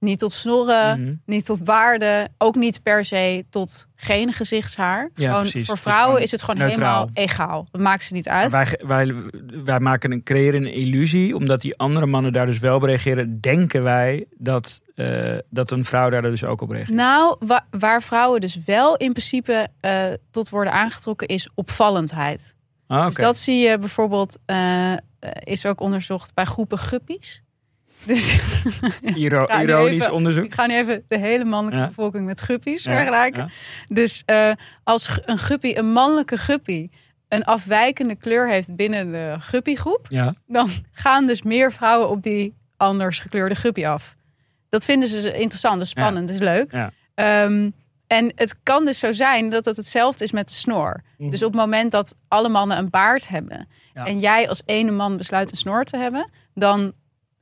[0.00, 1.14] Niet tot snorren, Mhm.
[1.26, 2.32] niet tot baarden.
[2.38, 5.10] Ook niet per se tot geen gezichtshaar.
[5.14, 5.66] Ja, gewoon, precies.
[5.66, 6.92] voor vrouwen gewoon is het gewoon neutraal.
[7.00, 7.68] helemaal egaal.
[7.70, 8.50] Dat maakt ze niet uit.
[8.50, 9.14] wij, wij,
[9.64, 13.40] wij maken een, creëren een illusie, omdat die andere mannen daar dus wel op reageren.
[13.40, 16.96] Denken wij dat, eh, dat een vrouw daar dus ook op reageert.
[16.96, 22.54] Nou, wa- waar vrouwen dus wel in principe eh, tot worden aangetrokken is opvallendheid.
[22.86, 23.06] Ah, oké.
[23.06, 24.92] Dus dat zie je bijvoorbeeld, eh,
[25.40, 27.42] is ook onderzocht bij groepen guppies.
[28.06, 28.38] Dus
[29.14, 30.44] Iro- ironisch even- onderzoek.
[30.44, 31.86] ik ga nu even de hele mannelijke Ja.
[31.88, 33.42] bevolking met guppies Ja, vergelijken.
[33.42, 33.48] ja.
[33.88, 34.50] Dus eh,
[34.84, 36.88] als een guppy, een mannelijke guppy,
[37.28, 40.06] een afwijkende kleur heeft binnen de guppygroep,
[40.46, 44.14] dan gaan dus meer vrouwen op die anders gekleurde guppy af.
[44.68, 46.90] Dat vinden ze interessant, dat is spannend, dat is leuk.
[47.14, 47.70] Ehm,
[48.06, 51.00] en het kan dus zo zijn dat het hetzelfde is met de snor.
[51.18, 54.06] Dus op het moment dat alle mannen een baard hebben Mhm.
[54.06, 56.92] En jij als ene man besluit een snor te hebben, dan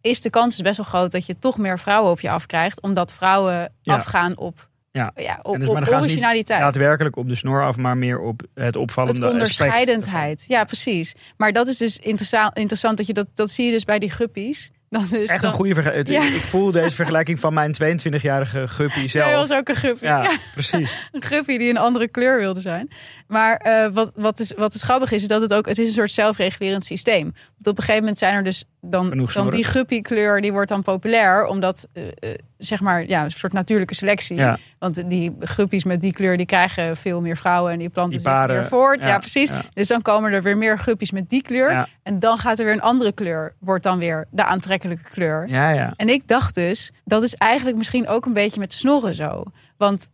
[0.01, 2.81] is de kans dus best wel groot dat je toch meer vrouwen op je afkrijgt,
[2.81, 3.95] omdat vrouwen Ja.
[3.95, 5.13] afgaan op, Ja.
[5.15, 6.47] ja, op, dus- op maar niet.
[6.47, 10.45] Daadwerkelijk op de snor af, maar meer op het Het opvallende aspect onderscheidendheid.
[10.49, 11.15] Ja, precies.
[11.37, 14.11] Maar dat is dus interessant, interessant dat je dat, dat zie je dus bij die
[14.11, 14.71] guppies.
[14.91, 16.23] Dan dus Echt dan, een goede vergelijking.
[16.23, 16.35] Ja.
[16.35, 19.27] Ik voel deze vergelijking van mijn 22-jarige guppy zelf.
[19.27, 20.05] Jij was ook een guppy.
[20.05, 20.97] Ja, precies.
[21.13, 22.89] een guppy die een andere kleur wilde zijn.
[23.29, 25.67] Maar eh, wat, wat, is, wat is grappig is, is dat het ook...
[25.67, 27.23] Het is een soort zelfregulerend systeem.
[27.23, 30.41] Want op een gegeven moment zijn er dus dan, dan die guppy kleur...
[30.41, 31.89] die wordt dan populair, omdat...
[31.93, 34.37] eh, eh, zeg maar, ja, een soort natuurlijke selectie.
[34.37, 34.59] Ja.
[34.79, 37.73] Want die guppies met die kleur, die krijgen veel meer vrouwen...
[37.73, 39.03] en die planten Die zich meer voort.
[39.03, 39.49] Ja, ja, precies.
[39.49, 39.63] ja.
[39.73, 41.89] Dus dan komen er weer meer guppies met die kleur.
[42.03, 43.55] En dan gaat er weer een andere kleur.
[43.61, 45.49] Wordt dan weer de aantrekkelijke kleur.
[45.49, 45.93] Ja, ja.
[45.97, 49.43] En ik dacht dus, dat is eigenlijk misschien ook een beetje met snorren zo.
[49.77, 50.09] Want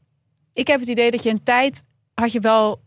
[0.52, 1.82] ik heb het idee dat je een tijd
[2.14, 2.82] had je wel.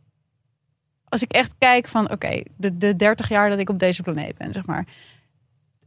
[1.10, 4.38] Als ik echt kijk van, oké, de, de 30 jaar dat ik op deze planeet
[4.38, 4.86] ben, zeg maar.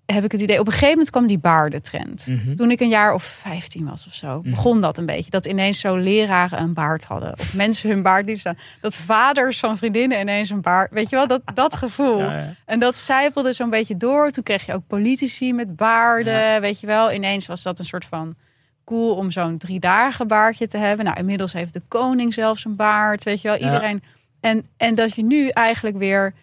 [0.07, 2.27] heb ik het idee, op een gegeven moment kwam die baardentrend.
[2.27, 2.55] Mhm.
[2.55, 5.31] Toen ik een jaar of 15 was of zo, begon dat een beetje.
[5.31, 7.33] Dat ineens zo leraren een baard hadden.
[7.39, 8.59] Of mensen hun baard niet staan.
[8.81, 10.91] Dat vaders van vriendinnen ineens een baard.
[10.91, 12.19] Weet je wel, dat, dat gevoel.
[12.19, 12.55] Ja, ja.
[12.65, 14.31] En dat zijpelde zo'n beetje door.
[14.31, 16.61] Toen kreeg je ook politici met baarden.
[16.61, 18.37] Weet je wel, ineens was dat een soort van
[18.85, 21.05] cool om zo'n drie dagen baardje te hebben.
[21.05, 23.25] Nou, inmiddels heeft de koning zelfs een baard.
[23.25, 24.03] Weet je wel, iedereen.
[24.41, 26.35] En, en dat je nu eigenlijk weer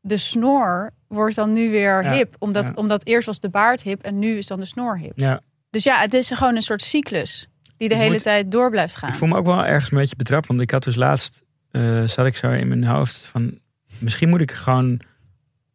[0.00, 2.36] de snor wordt dan nu weer Ja, hip.
[2.38, 2.74] Omdat, ja.
[2.74, 5.12] omdat eerst was de baard hip en nu is dan de snor hip.
[5.14, 5.40] Ja.
[5.70, 8.70] Dus ja, het is gewoon een soort cyclus die de Ik hele moet- tijd door
[8.70, 9.08] blijft gaan.
[9.08, 10.46] Ik voel me ook wel ergens een beetje betrapt.
[10.46, 13.58] Want ik had dus laatst, eh, zat ik zo in mijn hoofd van...
[13.98, 15.00] Misschien moet ik gewoon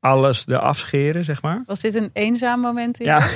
[0.01, 1.63] alles eraf scheren, zeg maar.
[1.65, 2.99] Was dit een eenzaam moment?
[2.99, 3.19] in Ja.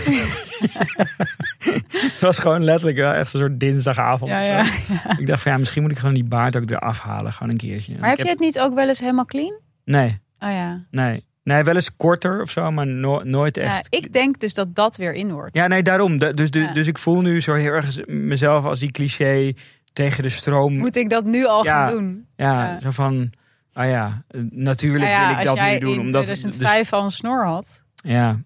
[1.89, 4.31] Het was gewoon letterlijk wel echt een soort dinsdagavond.
[4.31, 4.63] ja, of ja.
[4.63, 5.21] zo.
[5.21, 7.33] Ik dacht van ja, misschien moet ik gewoon die baard ook eraf halen.
[7.33, 7.97] Gewoon een keertje.
[7.99, 9.53] Maar heb je het niet ook wel eens helemaal clean?
[9.85, 10.83] Nee, Oh ja.
[10.91, 11.25] nee.
[11.43, 13.63] Nee, wel eens korter of zo, maar no- nooit ja.
[13.63, 13.87] echt.
[13.89, 15.55] Ik denk dus dat dat weer in hoort.
[15.55, 16.17] Ja, nee, daarom.
[16.17, 19.53] Da- Dus, dus, dus ik voel nu zo heel erg mezelf als die cliché
[19.93, 20.77] tegen de stroom.
[20.77, 22.25] Moet ik dat nu al gaan doen?
[22.35, 22.79] ja, Ja.
[22.81, 23.29] zo van,
[23.75, 25.93] ah ja, natuurlijk Nou ja, wil ik dat nu doen.
[25.93, 27.83] in Omdat, 2005 al een snor had.
[28.03, 28.39] dus- ja,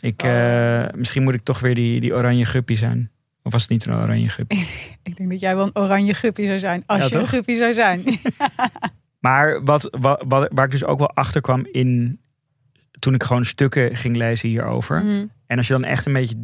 [0.00, 3.10] ik, eh, misschien moet ik toch weer die, die oranje guppy zijn.
[3.42, 4.54] Of was het niet een oranje guppy?
[5.02, 6.82] Ik denk dat jij wel een oranje guppy zou zijn.
[6.86, 8.02] Als Ja, je een guppy zou zijn.
[9.20, 12.20] Maar wat, wat, wat, waar ik dus ook wel achter kwam in.
[12.98, 15.04] toen ik gewoon stukken ging lezen hierover.
[15.04, 15.24] Mhm.
[15.46, 16.34] En als je dan echt een beetje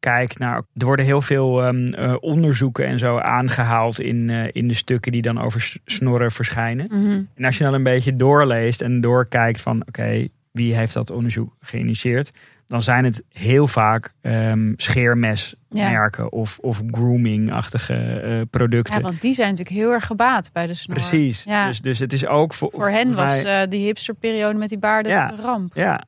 [0.00, 0.62] doorkijkt naar.
[0.76, 5.12] Er worden heel veel ehm, eh, onderzoeken en zo aangehaald in, eh, in de stukken
[5.12, 6.86] die dan over snorren verschijnen.
[6.90, 7.20] Mhm.
[7.34, 11.56] En als je dan een beetje doorleest en doorkijkt van oké, wie heeft dat onderzoek
[11.60, 12.30] geïnitieerd?
[12.66, 18.94] Dan zijn het heel vaak ehm, scheermesmerken of, of grooming-achtige eh, producten.
[18.94, 20.96] Ja, want die zijn natuurlijk heel erg gebaat bij de snor.
[20.96, 21.42] Precies.
[21.44, 21.66] Ja.
[21.66, 25.12] Dus, dus het is ook voor, Voor hen was mij- die hipsterperiode met die baarden
[25.12, 25.30] Ja.
[25.32, 25.74] een ramp.
[25.74, 26.04] Ja.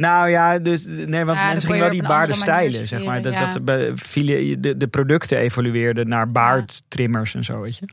[0.00, 3.22] Nou ja, dus nee, want Ja, mensen gingen wel die baarden stijlen, zeg maar.
[3.22, 3.58] Dus dat
[3.94, 7.86] vielen- de, de producten evolueerden naar baardtrimmers en zo, weet je.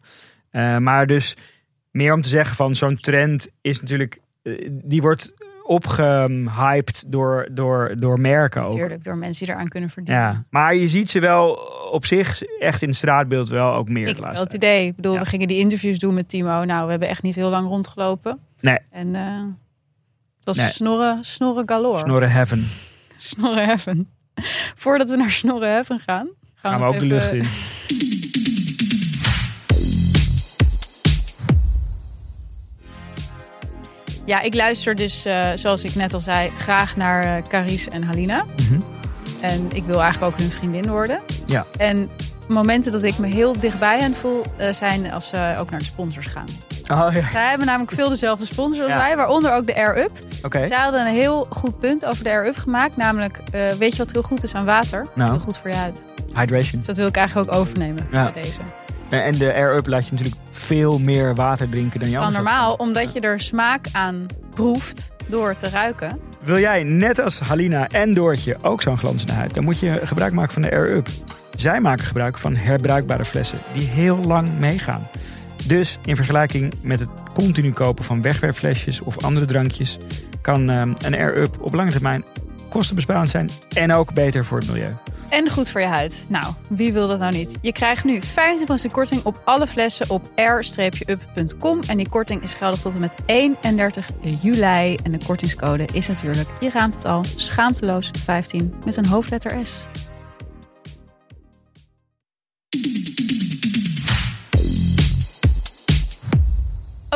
[0.50, 1.36] Eh, maar dus
[1.91, 7.96] meer om te zeggen van zo'n trend is natuurlijk, eh, die wordt opgehyped door, door,
[8.00, 8.72] door merken ook.
[8.74, 10.24] Natuurlijk, door mensen die eraan kunnen verdienen.
[10.24, 11.52] Ja, maar je ziet ze wel
[11.91, 14.88] op zich echt in het straatbeeld wel ook meer Ik wel het idee.
[14.88, 15.20] Ik bedoel, Ja.
[15.20, 16.63] we gingen die interviews doen met Timo.
[16.63, 18.39] Nou, we hebben echt niet heel lang rondgelopen.
[18.60, 18.78] Nee.
[18.91, 19.43] En eh
[20.47, 20.73] het was Nee.
[20.73, 21.99] snorren, snorren galore.
[21.99, 22.69] Snorren heaven.
[23.17, 24.10] Snorren heaven.
[24.75, 27.45] Voordat we naar snorren heaven gaan, gaan, Gaan we ook de lucht in.
[34.25, 38.03] Ja, ik luister dus, eh, zoals ik net al zei, graag naar eh Caries en
[38.03, 38.45] Halina.
[38.69, 38.79] Mhm.
[39.41, 41.19] En ik wil eigenlijk ook hun vriendin worden.
[41.45, 41.65] Ja.
[41.77, 42.10] En
[42.47, 45.86] momenten dat ik me heel dichtbij hen voel, eh, zijn als ze ook naar de
[45.86, 46.45] sponsors gaan.
[46.91, 48.97] Oh ja, Zij hebben namelijk veel dezelfde sponsors als Ja.
[48.97, 50.12] wij, waaronder ook de Air Up.
[50.51, 52.97] Zij hadden een heel goed punt over de Air Up gemaakt.
[52.97, 55.05] Namelijk, eh, weet je wat heel goed is aan water?
[55.13, 55.31] Nou.
[55.31, 56.03] Heel goed voor je huid.
[56.36, 56.77] Hydration.
[56.77, 58.31] Dus dat wil ik eigenlijk ook overnemen Ja.
[58.31, 58.60] bij deze.
[59.10, 63.13] En de Air-Up laat je natuurlijk veel meer water drinken dan je anders normaal, omdat
[63.13, 66.19] je er smaak aan proeft door te ruiken.
[66.43, 69.53] Wil jij net als Halina en Doortje ook zo'n glanzende huid?
[69.53, 71.07] Dan moet je gebruik maken van de Air-Up.
[71.58, 75.08] Zij maken gebruik van herbruikbare flessen die heel lang meegaan.
[75.65, 79.98] Dus in vergelijking met het continu kopen van wegwerpflesjes of andere drankjes...
[80.41, 82.24] kan ehm, een Air-Up op lange termijn
[82.70, 84.93] kostenbesparend zijn en ook beter voor het milieu.
[85.30, 86.26] En goed voor je huid.
[86.30, 87.58] Nou, wie wil dat nou niet?
[87.62, 91.80] Je krijgt nu 25% korting op alle flessen op r-up.com.
[91.88, 94.10] En die korting is geldig tot en met 31
[94.41, 94.96] juli.
[95.04, 99.86] En de kortingscode is natuurlijk, je raamt het al, schaamteloos 15 met een hoofdletter S.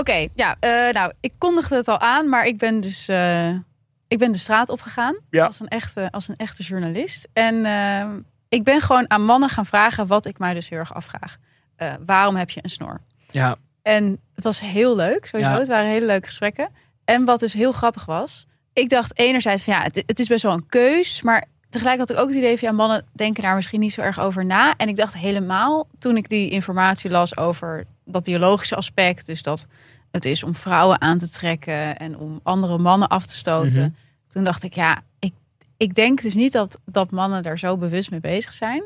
[0.02, 3.50] Oké, ja, eh, nou, ik kondigde het al aan, maar ik ben dus eh,
[4.08, 5.46] ik ben de straat opgegaan Ja.
[5.46, 7.28] als, een echte, als een echte journalist.
[7.34, 8.08] En eh,
[8.50, 11.38] ik ben gewoon aan mannen gaan vragen wat ik mij dus heel erg afvraag.
[11.76, 13.02] Eh, waarom heb je een snor?
[13.30, 15.52] Ja, En het was heel leuk, sowieso.
[15.52, 15.58] Ja.
[15.60, 16.70] Het waren hele leuke gesprekken.
[17.06, 20.44] En wat dus heel grappig was, ik dacht enerzijds van ja, het, het is best
[20.44, 23.56] wel een keus, maar tegelijk had ik ook het idee van ja, mannen denken daar
[23.56, 24.74] misschien niet zo erg over na.
[24.78, 29.68] En ik dacht helemaal toen ik die informatie las over dat biologische aspect, dus dat
[30.12, 33.82] het is om vrouwen aan te trekken en om andere mannen af te stoten.
[33.82, 33.90] Mhm.
[34.30, 35.34] Toen dacht ik ja, ik,
[35.78, 38.84] ik denk dus niet dat, dat mannen daar zo bewust mee bezig zijn.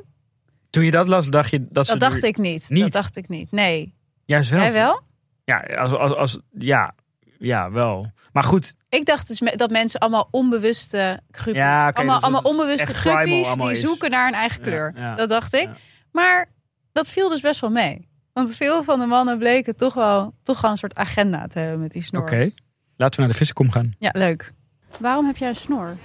[0.70, 2.70] toen je dat las, dacht je dat ze Dat dacht er- ik niet.
[2.70, 2.82] niet?
[2.84, 3.52] Dat dacht ik niet.
[3.52, 3.94] Nee.
[4.26, 4.62] Juist wel.
[4.62, 5.02] Jij wel?
[5.44, 6.94] Ja, als, als, als, ja,
[7.40, 8.12] ja, wel.
[8.34, 12.94] Maar goed, Ik dacht dus dat mensen allemaal onbewuste groepjes, Ja, allemaal, dus allemaal onbewuste
[12.94, 13.80] groepjes die is.
[13.82, 14.94] zoeken naar een eigen kleur.
[14.96, 15.70] ja, dat dacht ik.
[16.12, 16.50] Maar
[16.92, 18.08] dat viel dus best wel mee.
[18.36, 21.80] Want veel van de mannen bleken toch wel, toch wel een soort agenda te hebben
[21.80, 22.22] met die snor.
[22.22, 22.50] oké.
[22.98, 23.96] Laten we naar de vissenkom gaan.
[24.00, 24.52] Ja, leuk.
[25.00, 25.98] Waarom heb jij een snor?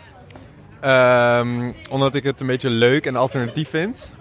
[0.81, 4.15] Ehm, omdat ik het een beetje leuk en alternatief vind.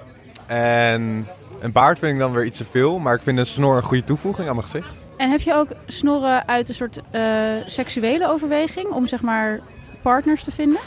[0.45, 1.28] En
[1.60, 2.99] een baard vind ik dan weer iets te veel.
[2.99, 5.05] Maar ik vind een snor een goede toevoeging aan mijn gezicht.
[5.18, 7.22] En heb je ook snorren uit een soort eh,
[7.66, 9.60] seksuele overweging om zeg maar
[10.01, 10.80] partners te vinden?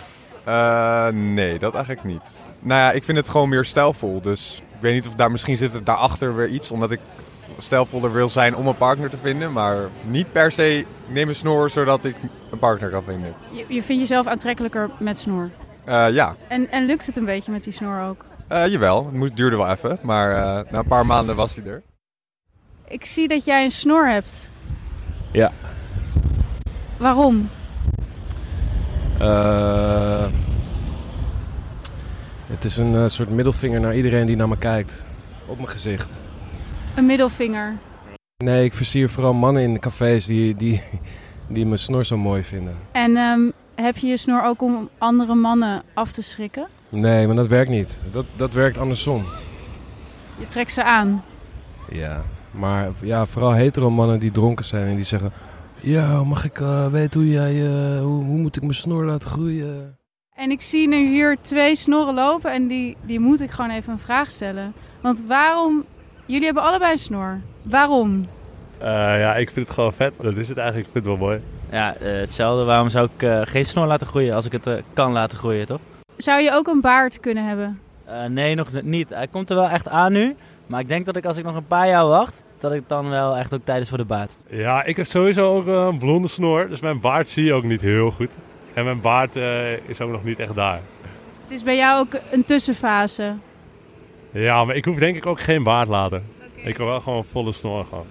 [0.45, 2.41] Eh, nee, dat eigenlijk niet.
[2.61, 4.21] Nou ja, ik vind het gewoon meer stijlvol.
[4.21, 6.71] Dus weet niet of daar misschien zit het daarachter weer iets.
[6.71, 7.01] Omdat ik
[7.59, 9.53] stijlvoller wil zijn om een partner te vinden.
[9.53, 12.17] Maar niet per se ik neem een snor zodat ik
[12.51, 13.35] een partner kan vinden.
[13.51, 15.51] Je, je vindt jezelf aantrekkelijker met snor.
[15.85, 18.25] Eh, ja, En, en lukt het een beetje met die snor ook?
[18.49, 19.11] Eh, jawel.
[19.13, 19.99] Het duurde wel even.
[20.03, 21.83] Maar eh, na een paar maanden was hij er.
[22.89, 24.51] Ik zie dat jij een snor hebt.
[25.33, 25.53] Ja.
[26.97, 27.49] Waarom?
[29.19, 30.25] Eh,
[32.53, 35.07] het is een eh, soort middelvinger naar iedereen die naar me kijkt.
[35.47, 36.11] Op mijn gezicht.
[36.97, 37.77] Een middelvinger.
[38.37, 40.83] Nee, ik versier vooral mannen in cafés die, die,
[41.49, 42.77] die mijn snor zo mooi vinden.
[42.93, 43.41] En ehm,
[43.75, 46.69] heb je je snor ook om andere mannen af te schrikken?
[46.89, 48.03] Nee, maar dat werkt niet.
[48.11, 49.25] Dat, dat werkt andersom.
[50.39, 51.25] Je trekt ze aan.
[51.91, 52.23] Ja.
[52.51, 55.33] Maar ja, vooral hetero mannen die dronken zijn en die zeggen...
[55.81, 57.67] Ja, mag ik eh, weten hoe jij...
[57.67, 59.97] eh, hoe, hoe moet ik mijn snor laten groeien?
[60.43, 63.93] En ik zie nu hier twee snorren lopen en die, die moet ik gewoon even
[63.93, 64.73] een vraag stellen.
[65.01, 65.85] Want waarom...
[66.27, 67.41] Jullie hebben allebei een snor.
[67.63, 68.21] Waarom?
[68.79, 68.89] Eh,
[69.19, 70.15] ja, ik vind het gewoon vet.
[70.21, 70.87] Dat is het eigenlijk.
[70.87, 71.43] Ik vind het wel mooi.
[71.71, 72.65] Ja, eh, hetzelfde.
[72.65, 75.81] Waarom zou ik eh, geen snor laten groeien als ik het kan laten groeien, toch?
[76.17, 77.81] Zou je ook een baard kunnen hebben?
[78.05, 79.11] Eh, nee, nog niet.
[79.11, 80.37] Hij komt er wel echt aan nu.
[80.67, 83.09] Maar ik denk dat ik als ik nog een paar jaar wacht, dat ik dan
[83.09, 84.37] wel echt ook tijd is voor de baard.
[84.47, 86.69] Ja, ik heb sowieso ook eh, een blonde snor.
[86.69, 88.31] Dus mijn baard zie je ook niet heel goed.
[88.75, 90.81] En mijn baard eh, is ook nog niet echt daar.
[91.31, 93.35] Dus het is bij jou ook een tussenfase.
[94.31, 96.23] Ja, maar ik hoef denk ik ook geen baard later.
[96.55, 98.05] Ik wil wel gewoon volle snor gaan.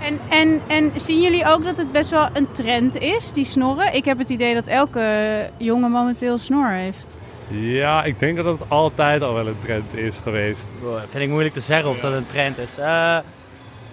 [0.00, 3.94] En, en, en zien jullie ook dat het best wel een trend is, die snorren?
[3.94, 7.20] Ik heb het idee dat elke jongen momenteel snor heeft.
[7.48, 10.68] Ja, ik denk dat het altijd al wel een trend is geweest.
[11.08, 12.78] Vind ik moeilijk te zeggen of dat een trend is.
[12.78, 13.18] Eh,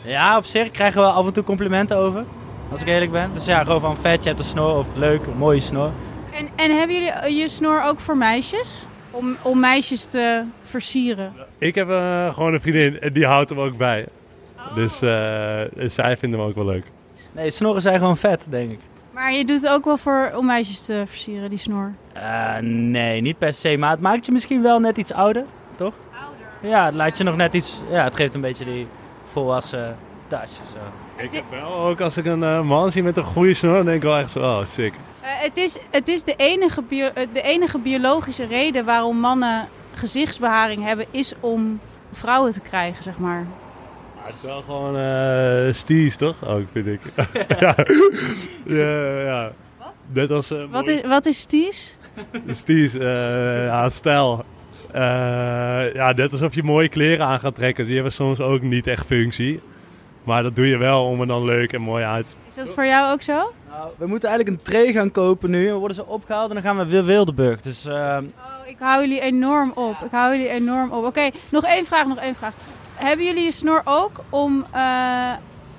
[0.02, 2.26] ja, op zich krijgen we af en toe complimenten over.
[2.72, 3.34] Als ik eerlijk ben.
[3.34, 5.92] Dus ja, gewoon van vet, je hebt een snor of leuk, een mooie snor.
[6.32, 8.86] En, en hebben jullie eh, je snor ook voor meisjes?
[9.12, 11.34] Om, om meisjes te versieren?
[11.58, 14.06] Ik heb eh, gewoon een vriendin en die houdt hem ook bij.
[14.76, 16.86] Dus eh, zij vinden hem ook wel leuk.
[17.32, 18.80] Nee, snorren zijn gewoon vet, denk ik.
[19.12, 21.94] Maar je doet het ook wel voor om meisjes te versieren, die snor.
[22.14, 23.78] Eh, nee, niet per se.
[23.78, 25.46] Maar het maakt je misschien wel net iets ouder,
[25.76, 25.94] toch?
[26.12, 26.70] Ouder?
[26.70, 27.82] Ja, het laat je nog net iets...
[27.90, 28.88] Ja, het geeft een beetje die
[29.24, 29.98] volwassen
[30.28, 30.50] touch.
[30.50, 31.09] Zo.
[31.22, 33.86] Ik heb wel ook als ik een eh, man zie met een goede snor, dan
[33.86, 34.94] denk ik wel echt zo, oh, sick.
[35.22, 39.68] Eh, het is, het is de, enige bio- eh, de enige biologische reden waarom mannen
[39.94, 41.80] gezichtsbeharing hebben, is om
[42.12, 43.46] vrouwen te krijgen, zeg maar.
[44.16, 46.46] Maar het is wel gewoon sties, toch?
[46.46, 47.02] Ook, vind ik.
[47.60, 47.76] ja.
[48.66, 49.52] ja, ja.
[49.78, 49.94] Wat?
[50.14, 50.54] Net als...
[50.72, 51.98] Wat is, wat is sties?
[52.48, 54.46] Sties, ja, stijl.
[55.94, 57.86] Ja, net alsof je mooie kleren aan gaat trekken.
[57.86, 59.60] Die hebben soms ook niet echt functie.
[60.30, 62.36] Maar dat doe je wel om er dan leuk en mooi uit.
[62.48, 63.54] Is dat voor jou ook zo?
[63.70, 65.66] Nou, we moeten eigenlijk een tray gaan kopen nu.
[65.68, 67.62] We worden ze opgehaald en dan gaan we weer Wildeburg.
[67.62, 69.96] Dus eh, Oh, ik hou jullie enorm op.
[70.06, 71.06] Ik hou jullie enorm op.
[71.06, 72.54] Oké, nog één vraag, nog één vraag.
[72.96, 75.32] Hebben jullie je snor ook om eh,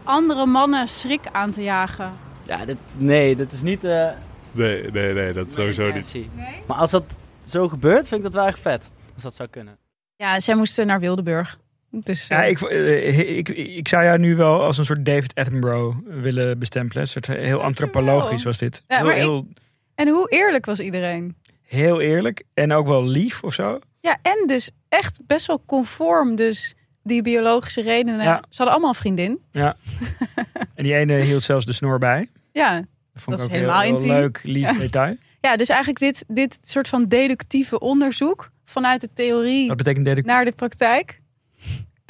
[0.05, 2.13] andere mannen schrik aan te jagen?
[2.43, 3.85] ja, dit, nee, dat is niet...
[3.85, 4.09] eh,
[4.53, 5.95] Nee, nee, nee, dat sowieso niet.
[5.95, 6.31] intentie.
[6.67, 7.05] Maar als dat
[7.45, 8.91] zo gebeurt, vind ik dat wel echt vet.
[9.15, 9.77] Als dat zou kunnen.
[10.17, 11.59] Ja, zij moesten naar Wildeburg.
[11.91, 15.35] Dus, Ja, eh, ik, eh, ik, ik zou jou nu wel als een soort David
[15.35, 17.03] Attenborough willen bestempelen.
[17.03, 18.83] Een soort heel antropologisch was dit.
[18.89, 19.47] Ja, heel, maar ik- heel,
[19.95, 21.37] En hoe eerlijk was iedereen?
[21.63, 23.79] heel eerlijk en ook wel lief of zo.
[24.01, 26.37] Ja, en dus echt best wel conform.
[26.37, 28.23] Dus die biologische redenen.
[28.25, 28.37] Ja.
[28.49, 29.39] Ze hadden allemaal een vriendin.
[29.53, 29.77] Ja.
[30.75, 32.29] en die ene hield zelfs de snor bij.
[32.53, 32.75] Ja,
[33.13, 34.73] Dat vond Dat ik is ook helemaal heel, leuk, lief Ja.
[34.79, 35.17] detail.
[35.41, 40.25] ja dus eigenlijk dit, dit soort van deductieve onderzoek vanuit de theorie Wat betekent dit?
[40.25, 41.21] naar de praktijk.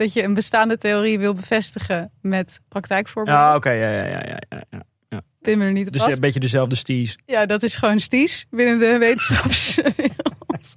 [0.01, 3.43] Dat je een bestaande theorie wil bevestigen met praktijkvoorbeelden.
[3.43, 3.71] Ja, oké.
[3.71, 4.39] ja, ja, ja, ja,
[4.71, 5.21] ja, ja.
[5.41, 6.15] Pin me er niet op Dus vast.
[6.15, 7.19] een beetje dezelfde sties.
[7.27, 10.75] Ja, dat is gewoon sties binnen de wetenschapswereld.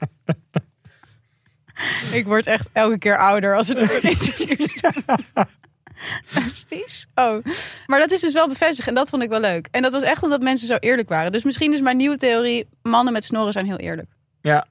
[2.11, 5.25] Ik word echt elke keer ouder als er dat een interview staat.
[6.65, 7.05] Sties?
[7.15, 7.45] Oh.
[7.85, 9.67] Maar dat is dus wel bevestigd en dat vond ik wel leuk.
[9.71, 11.31] En dat was echt omdat mensen zo eerlijk waren.
[11.31, 14.07] Dus misschien is mijn nieuwe theorie, mannen met snorren zijn heel eerlijk.
[14.41, 14.67] Ja,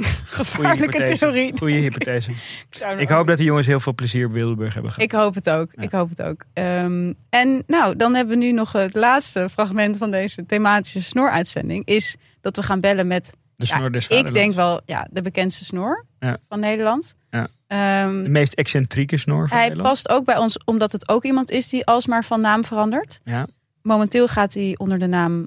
[0.24, 1.58] Gevaarlijke theorie.
[1.58, 2.30] Goeie hypothese.
[2.98, 5.10] Ik hoop dat de jongens heel veel plezier op Wildeburg hebben gehad.
[5.12, 5.72] Ik hoop het ook.
[5.74, 6.44] Ik hoop het ook.
[6.52, 11.86] Ehm, en nou, dan hebben we nu nog het laatste fragment van deze thematische snoruitzending.
[11.86, 15.64] Is dat we gaan bellen met, De snor des ik denk wel, ja, de bekendste
[15.64, 16.36] snor Ja.
[16.48, 17.14] van Nederland.
[17.30, 17.48] Ja.
[17.66, 19.92] Ehm, De meest excentrieke snor van hij Nederland.
[19.94, 23.20] past ook bij ons, omdat het ook iemand is die alsmaar van naam verandert.
[23.24, 23.46] Ja,
[23.82, 25.46] Momenteel gaat hij onder de naam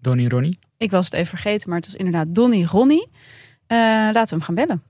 [0.00, 0.58] Donnie Ronnie.
[0.76, 3.08] ik was het even vergeten, maar het was inderdaad Donny Ronnie.
[3.66, 3.78] Eh,
[4.12, 4.82] laten we hem gaan bellen.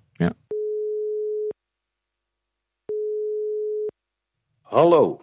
[4.63, 5.21] Hallo.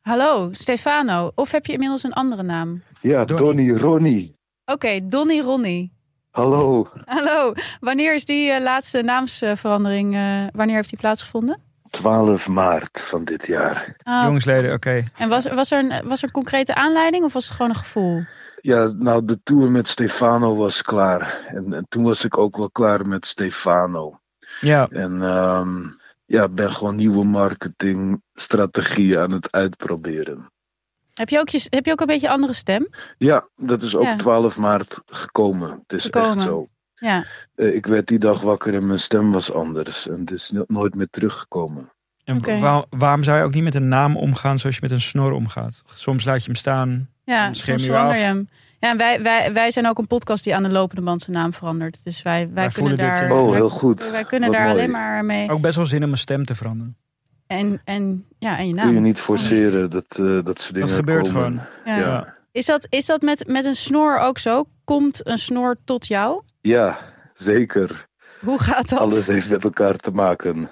[0.00, 1.32] Hallo, Stefano.
[1.34, 2.82] Of heb je inmiddels een andere naam?
[3.00, 4.34] Ja, Donny Ronnie.
[4.64, 5.92] Oké, Donny Ronnie.
[6.30, 6.88] Hallo.
[7.04, 7.52] Hallo.
[7.80, 11.60] Wanneer is die eh, laatste naamsverandering, eh, wanneer heeft die plaatsgevonden?
[11.90, 13.96] 12 maart van dit jaar.
[14.02, 15.04] Ah, Jongsleden, oké.
[15.16, 17.78] En was, was, er een, was er een concrete aanleiding of was het gewoon een
[17.78, 18.24] gevoel?
[18.66, 21.40] Ja, nou, de tour met Stefano was klaar.
[21.46, 24.20] En, en toen was ik ook wel klaar met Stefano.
[24.60, 24.88] Ja.
[24.88, 25.82] En ehm,
[26.24, 30.50] ja, ben gewoon nieuwe marketingstrategieën aan het uitproberen.
[31.14, 32.88] Heb je ook, je, heb je ook een beetje een andere stem?
[33.18, 34.16] Ja, dat is ook Ja.
[34.16, 35.70] 12 maart gekomen.
[35.70, 36.30] Het is Gekomen.
[36.30, 36.68] echt zo.
[36.94, 37.24] Ja.
[37.54, 40.08] Eh, ik werd die dag wakker en mijn stem was anders.
[40.08, 41.90] En het is no- nooit meer teruggekomen.
[42.24, 45.00] En waar- waarom zou je ook niet met een naam omgaan zoals je met een
[45.02, 45.82] snor omgaat?
[45.94, 47.08] Soms laat je hem staan.
[47.26, 48.16] Ja, scherm je af.
[48.16, 48.48] hem.
[48.78, 51.36] Ja, en wij, wij, wij zijn ook een podcast die aan de lopende band zijn
[51.36, 52.04] naam verandert.
[52.04, 53.30] Dus wij, wij, Wij kunnen daar.
[53.32, 54.10] Oh, wij- heel goed.
[54.10, 54.78] Wij kunnen Wat daar mooi.
[54.78, 55.50] alleen maar mee.
[55.50, 56.96] Ook best wel zin om mijn stem te veranderen.
[57.46, 58.84] En, en, ja, en je naam.
[58.86, 61.60] Kun je niet forceren dat, eh, dat soort dingen Dat gebeurt komen.
[61.84, 61.98] gewoon.
[61.98, 62.06] Ja.
[62.06, 62.34] Ja.
[62.52, 64.64] Is dat, is dat met, met een snor ook zo?
[64.84, 66.42] Komt een snor tot jou?
[66.60, 66.98] Ja,
[67.34, 68.06] zeker.
[68.40, 68.98] Hoe gaat dat?
[68.98, 70.68] Alles heeft met elkaar te maken.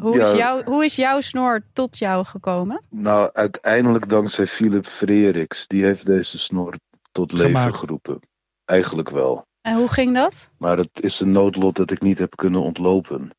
[0.00, 2.82] Hoe, Ja, is jouw, hoe is jouw snor tot jou gekomen?
[2.90, 5.66] Nou, uiteindelijk dankzij Philip Freriks.
[5.66, 6.74] Die heeft deze snor
[7.12, 7.76] tot leven Gemaakt.
[7.76, 8.20] geroepen.
[8.64, 9.46] Eigenlijk wel.
[9.60, 10.50] En hoe ging dat?
[10.58, 13.30] Maar het is een noodlot dat ik niet heb kunnen ontlopen.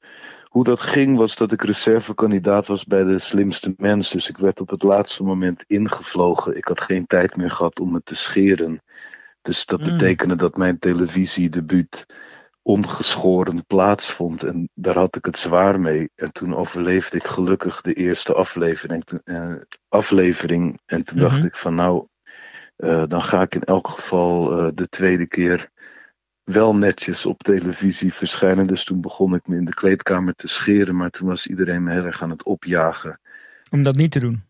[0.43, 4.09] Hoe dat ging was dat ik reservekandidaat was bij de slimste mens.
[4.11, 6.57] Dus ik werd op het laatste moment ingevlogen.
[6.57, 8.81] Ik had geen tijd meer gehad om het te scheren.
[9.41, 9.85] Dus dat Mm.
[9.85, 12.05] betekende dat mijn televisiedebuut
[12.63, 14.43] ongeschoren plaatsvond.
[14.43, 16.09] En daar had ik het zwaar mee.
[16.15, 19.03] En toen overleefde ik gelukkig de eerste aflevering.
[19.03, 19.53] Toen- eh,
[19.89, 20.79] aflevering.
[20.85, 21.45] En toen dacht Mhm.
[21.45, 22.07] ik van nou,
[22.75, 25.69] eh, dan ga ik in elk geval eh, de tweede keer
[26.43, 28.67] wel netjes op televisie verschijnen.
[28.67, 30.95] Dus toen begon ik me in de kleedkamer te scheren.
[30.95, 33.19] Maar toen was iedereen me heel erg aan het opjagen.
[33.71, 34.43] Om dat niet te doen.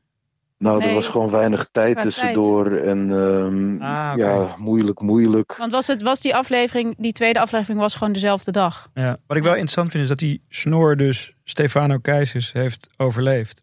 [0.63, 2.71] Nou, Nee, er was gewoon weinig tijd qua tussendoor.
[2.71, 5.55] En ehm, Ah, ja, moeilijk, moeilijk.
[5.57, 8.89] Want was, het, was die aflevering, die tweede aflevering was gewoon dezelfde dag?
[8.93, 9.17] Ja.
[9.27, 13.61] Wat ik wel interessant vind is dat die snor dus Stefano Keizers heeft overleefd.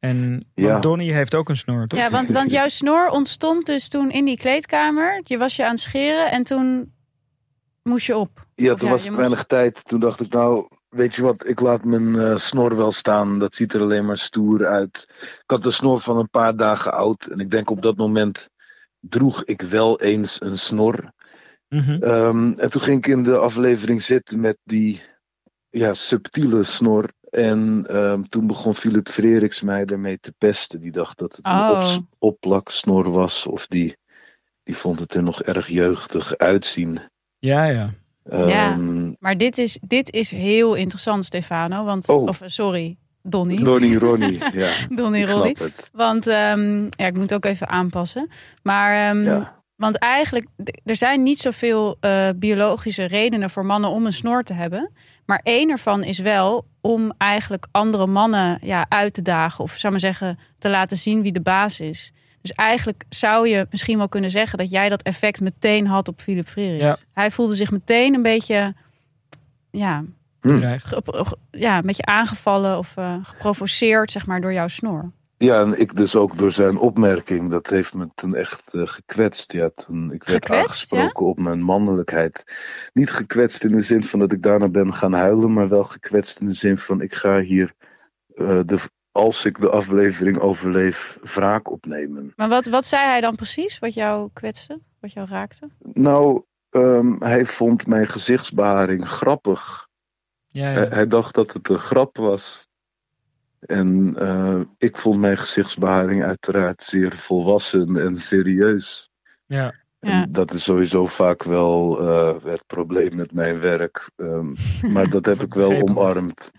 [0.00, 0.78] En Ja.
[0.80, 1.98] Donny heeft ook een snor, toch?
[1.98, 5.20] Ja, want, want jouw snor ontstond dus toen in die kleedkamer.
[5.24, 6.92] Je was je aan het scheren en toen
[7.82, 8.46] moest je op.
[8.54, 9.84] Ja, Of toen ja, was het moest- weinig tijd.
[9.84, 10.66] Toen dacht ik, nou,
[10.96, 13.38] weet je wat, ik laat mijn eh, snor wel staan.
[13.38, 15.06] Dat ziet er alleen maar stoer uit.
[15.18, 17.26] Ik had een snor van een paar dagen oud.
[17.26, 18.48] En ik denk op dat moment
[19.00, 21.12] droeg ik wel eens een snor.
[21.68, 22.02] Mhm.
[22.02, 25.02] Ehm, en toen ging ik in de aflevering zitten met die
[25.70, 27.12] ja, subtiele snor.
[27.30, 30.80] En ehm, toen begon Philip Freriks mij ermee te pesten.
[30.80, 31.96] Die dacht dat het een Oh.
[32.18, 33.46] opplaksnor was.
[33.46, 33.96] Of die,
[34.62, 37.00] die vond het er nog erg jeugdig uitzien.
[37.38, 37.90] Ja, ja.
[38.30, 38.70] Ja.
[38.72, 41.84] Ehm, Maar dit is, dit is heel interessant, Stefano.
[41.84, 42.22] Want, Oh.
[42.22, 43.56] Of sorry, Donny.
[43.56, 44.70] Donny Ronnie, ja.
[44.88, 45.56] Donny ik Ronnie.
[45.92, 48.28] Want um, ja, ik moet ook even aanpassen.
[48.62, 49.62] Maar um, Ja.
[49.76, 50.46] want eigenlijk,
[50.84, 54.92] er zijn niet zoveel uh, biologische redenen voor mannen om een snor te hebben.
[55.26, 59.64] Maar één ervan is wel om eigenlijk andere mannen ja, uit te dagen.
[59.64, 62.12] Of zou maar zeggen, te laten zien wie de baas is.
[62.46, 66.20] Dus eigenlijk zou je misschien wel kunnen zeggen dat jij dat effect meteen had op
[66.20, 66.84] Philip Frerichs.
[66.84, 66.96] Ja.
[67.12, 68.74] Hij voelde zich meteen een beetje,
[69.70, 70.04] ja,
[70.40, 70.78] Hm.
[71.50, 75.12] ja, een beetje aangevallen of uh, geprovoceerd, zeg maar, door jouw snor.
[75.38, 77.50] Ja, en ik dus ook door zijn opmerking.
[77.50, 79.52] Dat heeft me toen echt uh, gekwetst.
[79.52, 82.44] Ja, toen ik werd Gekwetst, aangesproken op mijn mannelijkheid.
[82.92, 86.40] Niet gekwetst in de zin van dat ik daarna ben gaan huilen, maar wel gekwetst
[86.40, 87.72] in de zin van ik ga hier,
[88.34, 88.78] uh, de,
[89.16, 92.32] als ik de aflevering overleef, wraak opnemen.
[92.36, 95.68] Maar wat, wat zei hij dan precies, wat jou kwetste, wat jou raakte?
[95.92, 99.88] Nou, um, hij vond mijn gezichtsbeharing grappig.
[100.46, 100.78] Ja, ja.
[100.78, 102.68] Hij, hij dacht dat het een grap was.
[103.60, 109.10] En uh, ik vond mijn gezichtsbeharing uiteraard zeer volwassen en serieus.
[109.46, 109.74] Ja.
[110.00, 110.26] En Ja.
[110.28, 114.10] dat is sowieso vaak wel uh, het probleem met mijn werk.
[114.16, 114.54] Um,
[114.94, 116.50] maar dat heb ik wel omarmd.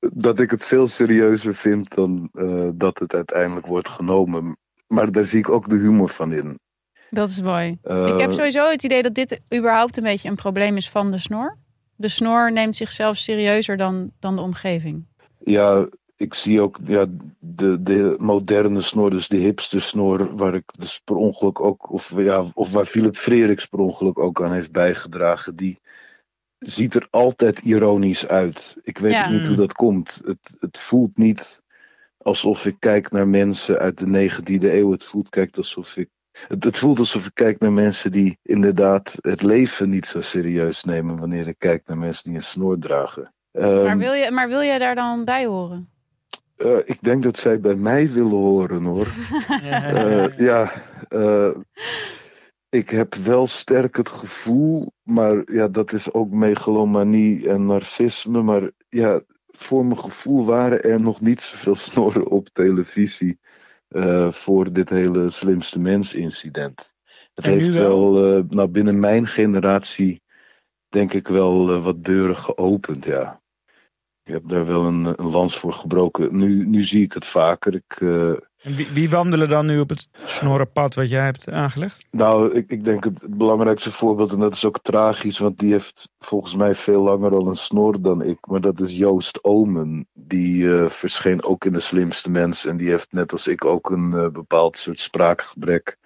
[0.00, 4.56] Dat ik het veel serieuzer vind dan uh, dat het uiteindelijk wordt genomen.
[4.86, 6.58] Maar daar zie ik ook de humor van in.
[7.10, 7.78] Dat is mooi.
[7.84, 11.10] Uh, ik heb sowieso het idee dat dit überhaupt een beetje een probleem is van
[11.10, 11.58] de snor.
[11.96, 15.06] De snor neemt zichzelf serieuzer dan, dan de omgeving.
[15.38, 17.06] Ja, ik zie ook ja,
[17.38, 22.12] de, de moderne snor, dus de hipster snor, waar ik dus per ongeluk ook, of,
[22.16, 25.78] ja, of waar Philip Freriks per ongeluk ook aan heeft bijgedragen, die
[26.60, 28.76] ziet er altijd ironisch uit.
[28.82, 29.30] Ik weet Ja.
[29.30, 30.20] niet hoe dat komt.
[30.24, 31.60] Het, het voelt niet
[32.18, 34.90] alsof ik kijk naar mensen uit de 19e eeuw.
[34.90, 36.08] Het voelt kijkt alsof ik
[36.48, 40.84] het, het voelt alsof ik kijk naar mensen die inderdaad het leven niet zo serieus
[40.84, 43.32] nemen wanneer ik kijk naar mensen die een snor dragen.
[43.52, 45.88] Ehm, maar, wil je, maar wil jij daar dan bij horen?
[46.56, 49.06] eh, ik denk dat zij bij mij willen horen hoor.
[49.60, 50.72] Eh, ja,
[51.08, 51.50] eh,
[52.70, 58.42] ik heb wel sterk het gevoel, maar ja, dat is ook megalomanie en narcisme.
[58.42, 63.38] Maar ja, voor mijn gevoel waren er nog niet zoveel snorren op televisie
[63.88, 66.92] eh, voor dit hele slimste mens incident.
[67.34, 68.12] Het En heeft wel?
[68.12, 70.22] wel, eh, nou binnen mijn generatie,
[70.88, 73.40] denk ik wel eh, wat deuren geopend, ja.
[74.22, 76.36] Ik heb daar wel een, een lans voor gebroken.
[76.36, 77.74] Nu, nu zie ik het vaker.
[77.74, 78.00] Ik,
[78.62, 82.06] En wie, wie wandelen dan nu op het snorrenpad wat jij hebt aangelegd?
[82.10, 85.72] Nou, ik, ik denk het, het belangrijkste voorbeeld, en dat is ook tragisch, want die
[85.72, 88.38] heeft volgens mij veel langer al een snor dan ik.
[88.46, 90.06] Maar dat is Joost Omen.
[90.12, 92.66] Die eh, verscheen ook in de slimste mens.
[92.66, 95.98] En die heeft net als ik ook een eh, bepaald soort spraakgebrek.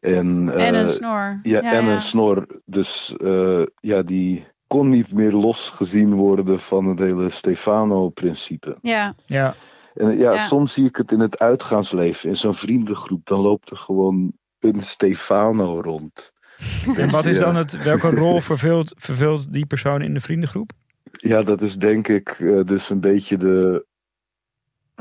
[0.00, 1.38] En, En een eh, snor.
[1.42, 1.92] Ja, Ja, en ja.
[1.92, 2.46] een snor.
[2.64, 8.76] Dus eh, ja, die kon niet meer losgezien worden van het hele Stefano-principe.
[8.82, 9.14] Ja.
[9.26, 9.54] Ja.
[10.00, 10.38] En ja, Ja.
[10.38, 14.82] soms zie ik het in het uitgaansleven, in zo'n vriendengroep, dan loopt er gewoon een
[14.82, 16.32] Stefano rond.
[16.96, 20.72] En wat is dan het, welke rol vervult, vervult die persoon in de vriendengroep?
[21.12, 23.86] Ja, dat is denk ik eh, dus een beetje de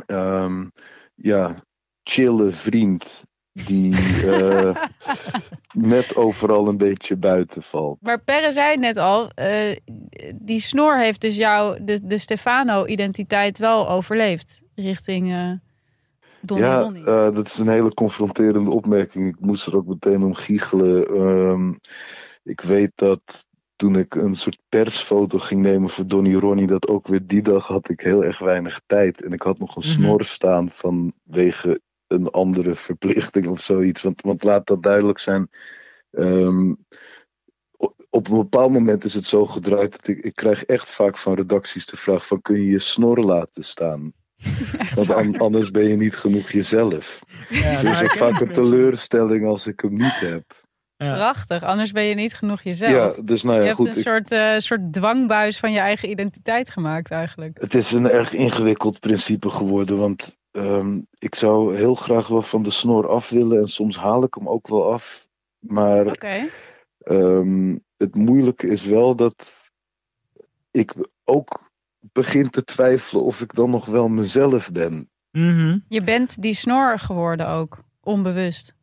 [0.05, 0.65] ehm,
[1.15, 1.55] ja,
[2.03, 3.23] chille vriend
[3.53, 3.95] die
[4.25, 4.75] eh,
[5.93, 7.97] net overal een beetje buiten valt.
[8.01, 9.75] Maar Perre zei het net al, eh,
[10.35, 14.61] die snor heeft dus jou, de, de Stefano-identiteit wel overleefd.
[14.81, 15.51] Richting eh
[16.41, 17.05] Donny ja, Ronnie.
[17.05, 19.27] eh, dat is een hele confronterende opmerking.
[19.27, 21.07] Ik moest er ook meteen om giechelen.
[21.07, 21.73] Ehm,
[22.43, 27.07] ik weet dat toen ik een soort persfoto ging nemen voor Donny Ronnie, dat ook
[27.07, 29.23] weer die dag had ik heel erg weinig tijd.
[29.23, 29.91] En ik had nog een Mhm.
[29.91, 34.01] snor staan vanwege een andere verplichting of zoiets.
[34.01, 35.49] Want, want laat dat duidelijk zijn.
[36.11, 36.73] Ehm,
[37.77, 41.17] op, op een bepaald moment is het zo gedraaid dat ik, ik krijg echt vaak
[41.17, 44.13] van redacties de vraag van kun je je snor laten staan?
[44.95, 47.19] Want an- anders ben je niet genoeg jezelf.
[47.49, 50.43] Ja, dus nou, het ik is ken vaak een teleurstelling als ik hem niet heb.
[50.97, 51.13] Ja.
[51.13, 53.15] Prachtig, anders ben je niet genoeg jezelf.
[53.15, 53.87] Ja, dus nou je ja, hebt goed.
[53.87, 57.57] een ik- soort, eh, soort dwangbuis van je eigen identiteit gemaakt eigenlijk.
[57.61, 62.63] Het is een erg ingewikkeld principe geworden, want ehm, ik zou heel graag wel van
[62.63, 65.27] de snor af willen en soms haal ik hem ook wel af.
[65.59, 66.47] Maar Oké.
[66.99, 69.69] ehm, het moeilijke is wel dat
[70.71, 71.68] ik ook
[71.99, 75.09] begin te twijfelen of ik dan nog wel mezelf ben.
[75.31, 75.77] Mhm.
[75.87, 78.73] Je bent die snor geworden ook, onbewust.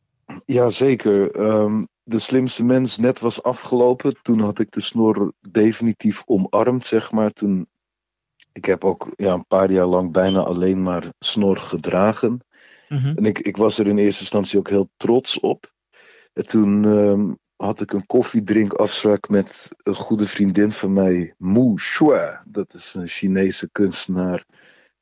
[0.44, 1.30] Ja, zeker.
[1.30, 4.22] Ehm, de slimste mens net was afgelopen.
[4.22, 7.30] Toen had ik de snor definitief omarmd, zeg maar.
[7.30, 7.66] Toen,
[8.52, 12.44] ik heb ook ja, een paar jaar lang bijna alleen maar snor gedragen.
[12.88, 13.16] Mhm.
[13.16, 15.72] En ik, ik was er in eerste instantie ook heel trots op.
[16.32, 22.42] En toen ehm, had ik een koffiedrinkafspraak met een goede vriendin van mij, Mu Shua.
[22.46, 24.44] Dat is een Chinese kunstenaar.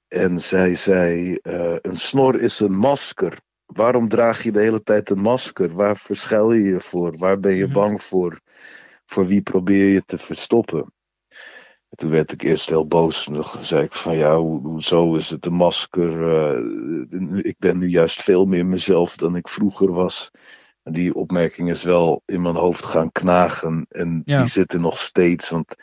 [0.08, 3.40] En zij zei: eh, Een snor is een masker.
[3.66, 5.72] Waarom draag je de hele tijd een masker?
[5.74, 7.18] Waar verschuil je je voor?
[7.18, 7.72] Waar ben je Mhm.
[7.74, 8.40] bang voor?
[9.06, 10.92] Voor wie probeer je te verstoppen?
[11.88, 13.26] En toen werd ik eerst heel boos.
[13.26, 16.28] En toen zei ik van ja, ho- hoezo is het een masker?
[16.28, 20.30] Eh, ik ben nu juist veel meer mezelf dan ik vroeger was.
[20.90, 23.86] Die opmerking is wel in mijn hoofd gaan knagen.
[23.88, 24.38] En Ja.
[24.38, 25.48] die zitten nog steeds.
[25.50, 25.74] Want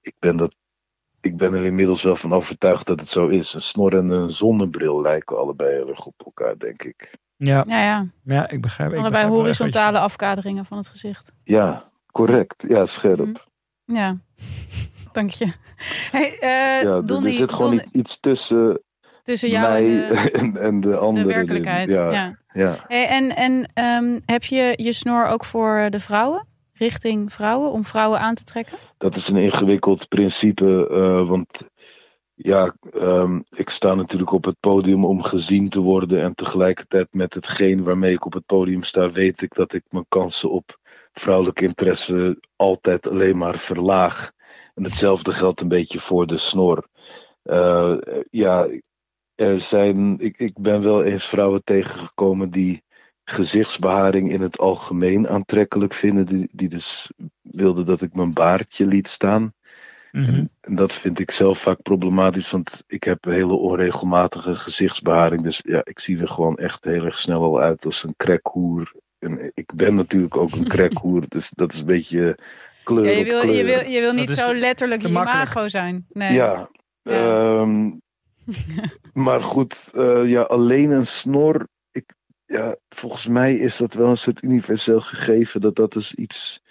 [0.00, 0.56] ik ben, dat,
[1.20, 3.54] ik ben er inmiddels wel van overtuigd dat het zo is.
[3.54, 7.16] Een snor en een zonnebril lijken allebei heel erg op elkaar, denk ik.
[7.36, 7.64] Ja.
[7.66, 8.06] Ja, ja.
[8.24, 11.32] ja, ik begrijp ik Allebei begrijp horizontale afkaderingen van het gezicht.
[11.44, 12.64] Ja, correct.
[12.68, 13.48] Ja, scherp.
[13.84, 14.16] Ja,
[15.12, 15.52] dank je.
[16.10, 18.82] Hey, eh, ja, er- Donnie, er zit gewoon Donnie, iets tussen
[19.22, 21.26] tussen jou mij en de, en, en de andere.
[21.26, 21.88] de werkelijkheid.
[21.88, 22.38] Ja, Ja.
[22.52, 22.76] ja.
[22.86, 26.46] Hey, en en ehm, heb je je snor ook voor de vrouwen?
[26.72, 28.78] Richting vrouwen, om vrouwen aan te trekken?
[28.98, 30.88] dat is een ingewikkeld principe.
[30.90, 31.68] eh, want
[32.34, 36.22] ja, ehm, ik sta natuurlijk op het podium om gezien te worden.
[36.22, 40.06] En tegelijkertijd met hetgeen waarmee ik op het podium sta, weet ik dat ik mijn
[40.08, 40.78] kansen op
[41.12, 44.30] vrouwelijke interesse altijd alleen maar verlaag.
[44.74, 46.86] En hetzelfde geldt een beetje voor de snor.
[47.42, 47.94] Eh,
[48.30, 48.68] ja,
[49.34, 52.82] er zijn, ik, ik ben wel eens vrouwen tegengekomen die
[53.24, 56.26] gezichtsbeharing in het algemeen aantrekkelijk vinden.
[56.26, 57.10] Die, die dus
[57.40, 59.54] wilden dat ik mijn baardje liet staan.
[60.12, 60.44] Mhm.
[60.60, 65.42] En dat vind ik zelf vaak problematisch, want ik heb een hele onregelmatige gezichtsbeharing.
[65.42, 68.92] Dus ja, ik zie er gewoon echt heel erg snel al uit als een crackhoer.
[69.18, 72.38] En ik ben natuurlijk ook een crackhoer, dus dat is een beetje
[72.84, 73.54] kleur Ja, je, op wil, kleur.
[73.54, 76.06] je, wil, je wil niet zo letterlijk te je imago zijn.
[76.08, 76.32] Nee.
[76.32, 76.68] Ja.
[77.02, 77.12] Ja.
[77.12, 77.90] ehm,
[79.12, 81.68] maar goed, eh, ja, alleen een snor.
[81.90, 82.14] Ik,
[82.46, 85.60] ja, volgens mij is dat wel een soort universeel gegeven.
[85.60, 86.62] Dat dat dus iets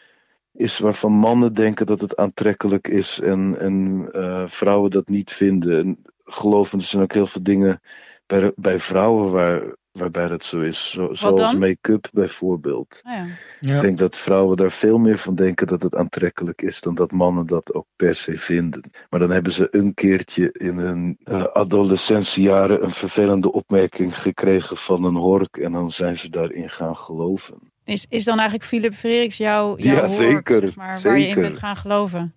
[0.54, 3.20] is waarvan mannen denken dat het aantrekkelijk is.
[3.20, 5.80] En, en eh, vrouwen dat niet vinden.
[5.80, 7.82] En geloven, er zijn ook heel veel dingen
[8.26, 10.90] bij, bij vrouwen waar, waarbij dat zo is.
[10.90, 13.02] Zo, zoals make-up bijvoorbeeld.
[13.04, 13.26] Oh ja.
[13.60, 13.76] Ja.
[13.76, 17.12] Ik denk dat vrouwen daar veel meer van denken dat het aantrekkelijk is dan dat
[17.12, 18.92] mannen dat ook per se vinden.
[19.10, 25.04] Maar dan hebben ze een keertje in hun eh, adolescentiejaren een vervelende opmerking gekregen van
[25.04, 27.72] een hork en dan zijn ze daarin gaan geloven.
[27.84, 31.22] Is, is dan eigenlijk Philip Freriks jouw, jouw Ja, hork, zeker, zeg maar, waar je
[31.22, 31.42] in zeker.
[31.42, 32.34] bent gaan geloven?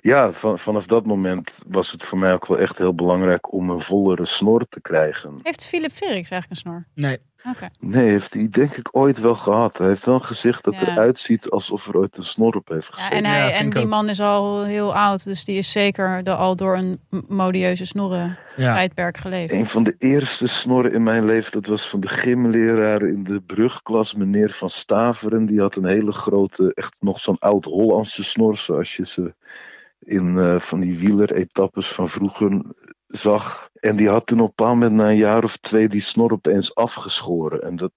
[0.00, 3.70] Ja, van, vanaf dat moment was het voor mij ook wel echt heel belangrijk om
[3.70, 5.38] een vollere snor te krijgen.
[5.42, 6.86] Heeft Philip Freriks eigenlijk een snor?
[6.94, 7.18] Nee.
[7.44, 7.68] Oké.
[7.80, 9.78] Nee, heeft hij denk ik ooit wel gehad.
[9.78, 10.86] Hij heeft wel een gezicht dat Ja.
[10.86, 13.16] eruit ziet alsof er ooit een snor op heeft Ja, gezeten.
[13.16, 16.56] en hij, en die man is al heel oud, dus die is zeker de, al
[16.56, 18.74] door een modieuze snorren Ja.
[18.74, 19.52] tijdperk geleefd.
[19.52, 23.40] Een van de eerste snorren in mijn leven, dat was van de gymleraar in de
[23.46, 25.46] brugklas, meneer Van Staveren.
[25.46, 29.34] Die had een hele grote, echt nog zo'n oud-Hollandse snor, zoals je ze
[29.98, 32.62] in eh, van die wieleretappes van vroeger
[33.08, 33.68] zag.
[33.80, 36.32] En die had toen op een bepaald moment na een jaar of twee die snor
[36.32, 37.62] opeens afgeschoren.
[37.62, 37.92] En dat,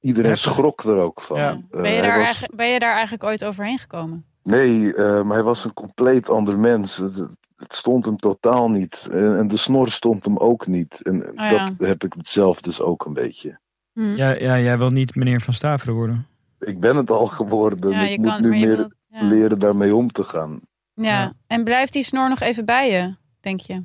[0.00, 1.38] iedereen schrok er ook van.
[1.38, 1.50] Ja.
[1.70, 4.24] Eh, Ben je, daar was- ben je daar eigenlijk ooit overheen gekomen?
[4.42, 6.96] Nee, eh, maar hij was een compleet ander mens.
[6.96, 7.16] Het,
[7.56, 9.06] het stond hem totaal niet.
[9.10, 11.02] En, en de snor stond hem ook niet.
[11.02, 11.70] En Oh ja.
[11.78, 13.58] dat heb ik zelf dus ook een beetje.
[13.92, 14.00] Hm.
[14.16, 16.26] Ja, ja, jij wil niet meneer Van Staveren worden.
[16.60, 17.90] Ik ben het al geworden.
[17.90, 19.22] Ja, ik moet kan- nu meer wilt- ja.
[19.22, 20.60] leren daarmee om te gaan.
[20.94, 21.02] Ja.
[21.04, 21.32] Ja.
[21.46, 23.82] en blijft die snor nog even bij je, denk je?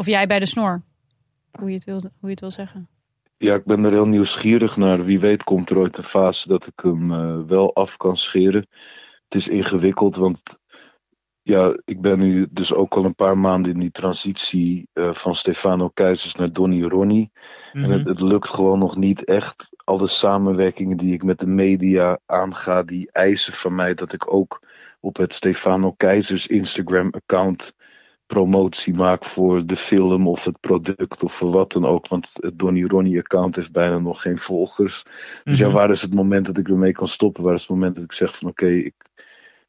[0.00, 0.82] Of jij bij de snor?
[1.58, 2.88] Hoe je het wil, hoe je het wil zeggen.
[3.36, 5.04] Ja, ik ben er heel nieuwsgierig naar.
[5.04, 8.66] Wie weet komt er ooit een fase dat ik hem eh, wel af kan scheren.
[9.24, 10.58] Het is ingewikkeld, want
[11.42, 15.34] ja, ik ben nu dus ook al een paar maanden in die transitie eh, van
[15.34, 17.30] Stefano Keizers naar Donny Ronnie.
[17.72, 17.90] En Mhm.
[17.90, 19.68] het, het lukt gewoon nog niet echt.
[19.84, 24.62] Alle samenwerkingen die ik met de media aanga, die eisen van mij dat ik ook
[25.00, 27.74] op het Stefano Keizers Instagram-account
[28.34, 32.08] promotie maak voor de film of het product of voor wat dan ook.
[32.08, 35.02] Want het Donny Ronnie-account heeft bijna nog geen volgers.
[35.44, 35.76] Dus ja, Mhm.
[35.76, 37.42] waar is het moment dat ik ermee kan stoppen?
[37.42, 38.94] Waar is het moment dat ik zeg van oké, ik,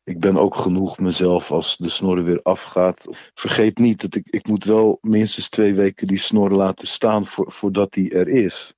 [0.03, 3.07] ik ben ook genoeg mezelf als de snor weer afgaat.
[3.33, 7.51] Vergeet niet dat ik, ik moet wel minstens twee weken die snor laten staan voor,
[7.51, 8.73] voordat die er is.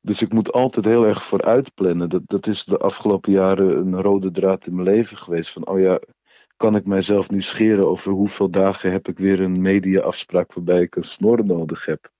[0.00, 2.08] Dus ik moet altijd heel erg vooruit plannen.
[2.08, 5.50] Dat, dat is de afgelopen jaren een rode draad in mijn leven geweest.
[5.50, 6.00] Van oh ja,
[6.62, 10.96] kan ik mijzelf nu scheren over hoeveel dagen heb ik weer een mediaafspraak waarbij ik
[10.96, 12.10] een snor nodig heb.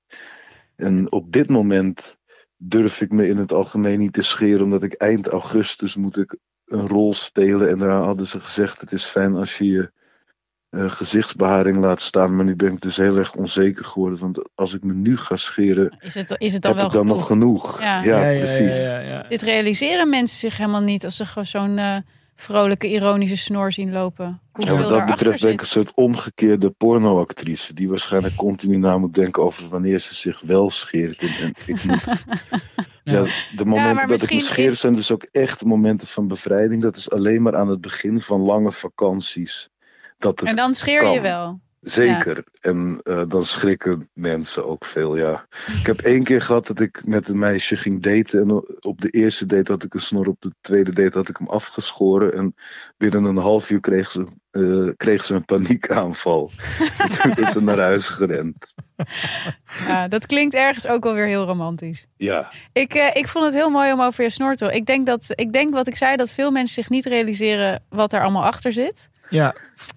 [0.77, 2.19] En op dit moment
[2.57, 6.37] durf ik me in het algemeen niet te scheren, omdat ik eind augustus moet ik
[6.67, 7.69] een rol spelen.
[7.69, 9.93] En daar hadden ze gezegd, het is fijn als je je
[10.69, 12.37] eh, gezichtsbeharing laat staan.
[12.37, 14.19] Maar nu ben ik dus heel erg onzeker geworden.
[14.19, 16.93] Want als ik me nu ga scheren, Is het, is het dan heb wel ik
[16.93, 17.19] dan genoeg?
[17.19, 17.81] nog genoeg.
[17.81, 18.03] Ja.
[18.03, 18.83] Ja, Ja, ja, precies.
[18.83, 19.29] ja, ja, ja.
[19.29, 21.97] Dit realiseren mensen zich helemaal niet als ze gewoon zo'n eh,
[22.37, 24.41] vrolijke, ironische snor zien lopen.
[24.55, 27.75] Ja, wat dat betreft ben ik een soort omgekeerde pornoactrice.
[27.75, 31.19] Die waarschijnlijk continu na moet denken over wanneer ze zich wel scheert.
[31.19, 32.05] En, en ik moet,
[33.03, 33.27] ja,
[33.57, 36.83] de momenten dat ik me scheer zijn dus ook echt momenten van bevrijding.
[36.83, 39.69] Dat is alleen maar aan het begin van lange vakanties.
[40.19, 41.23] Dat het En dan scheer je kan.
[41.23, 41.61] wel.
[41.83, 42.45] Zeker.
[42.61, 45.47] En eh, dan schrikken mensen ook veel, ja.
[45.81, 48.41] Ik heb één keer gehad dat ik met een meisje ging daten.
[48.41, 51.37] En op de eerste date had ik een snor, op de tweede date had ik
[51.37, 52.35] hem afgeschoren.
[52.35, 52.55] En
[52.97, 56.51] binnen een half uur kreeg ze, eh, kreeg ze een paniekaanval.
[56.99, 58.75] En toen is ze naar huis gerend.
[59.87, 62.07] Ja, dat klinkt ergens ook wel weer heel romantisch.
[62.17, 64.81] Ja, Ik, eh, ik vond het heel mooi om over je snor te horen.
[64.81, 68.13] Ik denk, dat, ik denk wat ik zei, dat veel mensen zich niet realiseren wat
[68.13, 69.11] er allemaal achter zit.
[69.33, 69.55] Ja,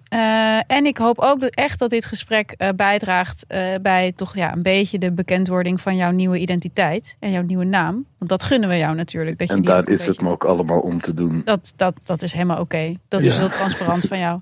[0.08, 4.34] Eh, en ik hoop ook dat echt dat dit gesprek eh, bijdraagt eh, bij toch
[4.34, 8.06] ja, een beetje de bekendwording van jouw nieuwe identiteit en jouw nieuwe naam.
[8.18, 9.38] Want dat gunnen we jou natuurlijk.
[9.38, 11.42] Dat je en daar is het me ook allemaal om te doen.
[11.44, 12.94] Dat, dat, dat is helemaal oké.
[13.08, 14.40] Dat is heel transparant van jou.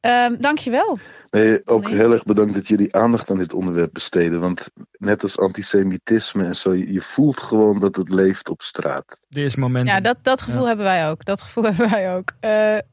[0.00, 0.98] Ehm dankjewel.
[1.30, 1.94] Nee, ook Nee.
[1.94, 4.40] heel erg bedankt dat jullie aandacht aan dit onderwerp besteden.
[4.40, 9.04] Want net als antisemitisme en zo, je je voelt gewoon dat het leeft op straat.
[9.28, 9.88] dit is het moment.
[9.88, 11.24] Ja, dat, dat gevoel hebben wij ook.
[11.24, 12.32] Dat gevoel hebben wij ook.
[12.40, 12.50] Eh,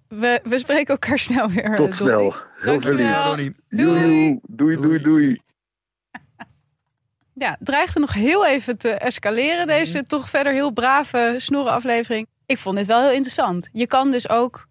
[0.07, 1.63] we, we spreken elkaar snel weer.
[1.63, 1.93] Tot Donnie.
[1.93, 2.21] snel.
[2.55, 3.35] Heel veel Dankjewel.
[3.35, 3.51] lief.
[3.69, 4.39] Doei.
[4.47, 5.41] Doei, doei, doei.
[7.33, 10.05] Ja, het dreigde nog heel even te escaleren, deze Mhm.
[10.05, 12.27] toch verder heel brave snorrenaflevering.
[12.45, 13.69] Ik vond dit wel heel interessant.
[13.71, 14.65] Je kan dus ook,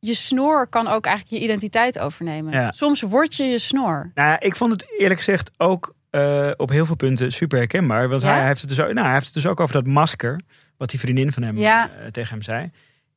[0.00, 2.52] je snor kan ook eigenlijk je identiteit overnemen.
[2.52, 2.72] Ja.
[2.72, 4.10] Soms word je je snor.
[4.14, 8.08] Nou ik vond het eerlijk gezegd ook eh, op heel veel punten super herkenbaar.
[8.08, 8.28] Want Ja?
[8.34, 10.40] hij, heeft het dus ook, nou, hij heeft het dus ook over dat masker.
[10.76, 11.90] Wat die vriendin van hem Ja.
[11.90, 12.70] eh, tegen hem zei.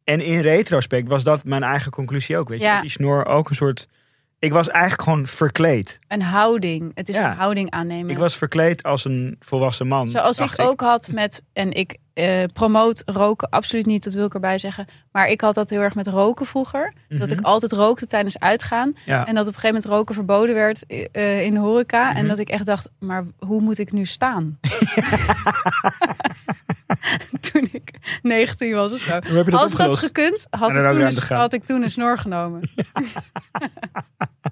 [0.03, 2.49] En in retrospect was dat mijn eigen conclusie ook.
[2.49, 2.67] Weet je?
[2.67, 3.87] Dat die snor ook een soort
[4.39, 5.99] Ik was eigenlijk gewoon verkleed.
[6.07, 6.91] Een houding.
[6.93, 8.09] Het is een houding aannemen.
[8.11, 10.09] Ik was verkleed als een volwassen man.
[10.09, 14.25] Zoals ik dacht ook had met, en ik eh promoot roken absoluut niet, dat wil
[14.25, 14.85] ik erbij zeggen.
[15.11, 16.93] Maar ik had dat heel erg met roken vroeger.
[17.09, 17.39] Dat Mhm.
[17.39, 18.93] ik altijd rookte tijdens uitgaan.
[19.05, 19.27] Ja.
[19.27, 22.09] En dat op een gegeven moment roken verboden werd eh, in de horeca.
[22.13, 22.27] En Mhm.
[22.27, 24.59] dat ik echt dacht, maar hoe moet ik nu staan?
[27.51, 27.91] toen ik
[28.21, 29.19] 19 was of zo.
[29.27, 31.91] Hoe heb je dat Als dat gekund, had ik, toen een, had ik toen een
[31.91, 32.61] snor genomen.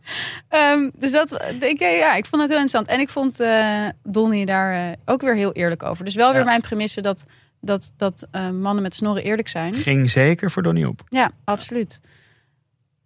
[0.49, 2.87] Ehm, dus dat, ik, ja, ik vond het heel interessant.
[2.87, 6.05] En ik vond eh Donnie daar eh, ook weer heel eerlijk over.
[6.05, 6.45] Dus wel weer Ja.
[6.45, 7.25] mijn premisse dat,
[7.61, 9.73] dat, dat eh, mannen met snorren eerlijk zijn.
[9.73, 11.01] Ging zeker voor Donnie op.
[11.09, 12.01] Ja, absoluut.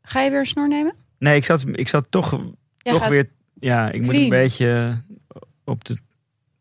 [0.01, 0.95] Ga je weer een snor nemen?
[1.19, 2.41] Nee, ik zat, ik zat toch,
[2.77, 3.29] Jij toch weer...
[3.59, 5.01] Ja, ik moet een beetje
[5.65, 5.97] op de,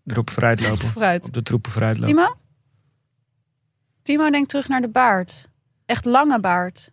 [0.07, 0.89] erop vooruit lopen.
[0.89, 1.25] vooruit.
[1.25, 2.15] Op de troepen vooruit lopen.
[2.15, 2.35] Timo?
[4.03, 5.49] Timo denkt terug naar de baard.
[5.87, 6.91] Echt lange baard.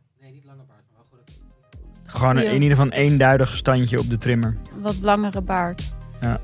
[2.10, 4.58] Gewoon een- in ieder geval een eenduidig standje op de trimmer.
[4.82, 5.82] Wat langere baard.
[6.22, 6.40] Ja.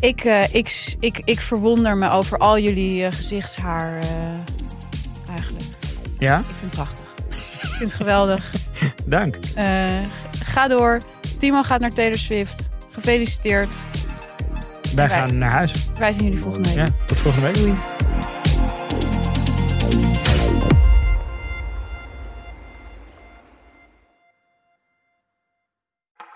[0.00, 4.08] Ik, eh, ik, ik, ik verwonder me over al jullie eh, gezichtshaar eh,
[5.30, 5.64] eigenlijk.
[6.18, 6.38] Ja?
[6.38, 7.04] Ik vind het prachtig.
[7.62, 8.50] ik vind het geweldig.
[9.06, 9.36] Dank.
[10.44, 11.00] Ga door.
[11.38, 12.68] Timo gaat naar Taylor Swift.
[12.90, 13.74] Gefeliciteerd.
[14.94, 15.74] Wij Wij- gaan naar huis.
[15.98, 16.78] Wij zien jullie volgende week.
[16.86, 17.56] Ja, tot volgende week.
[17.56, 17.74] Doei.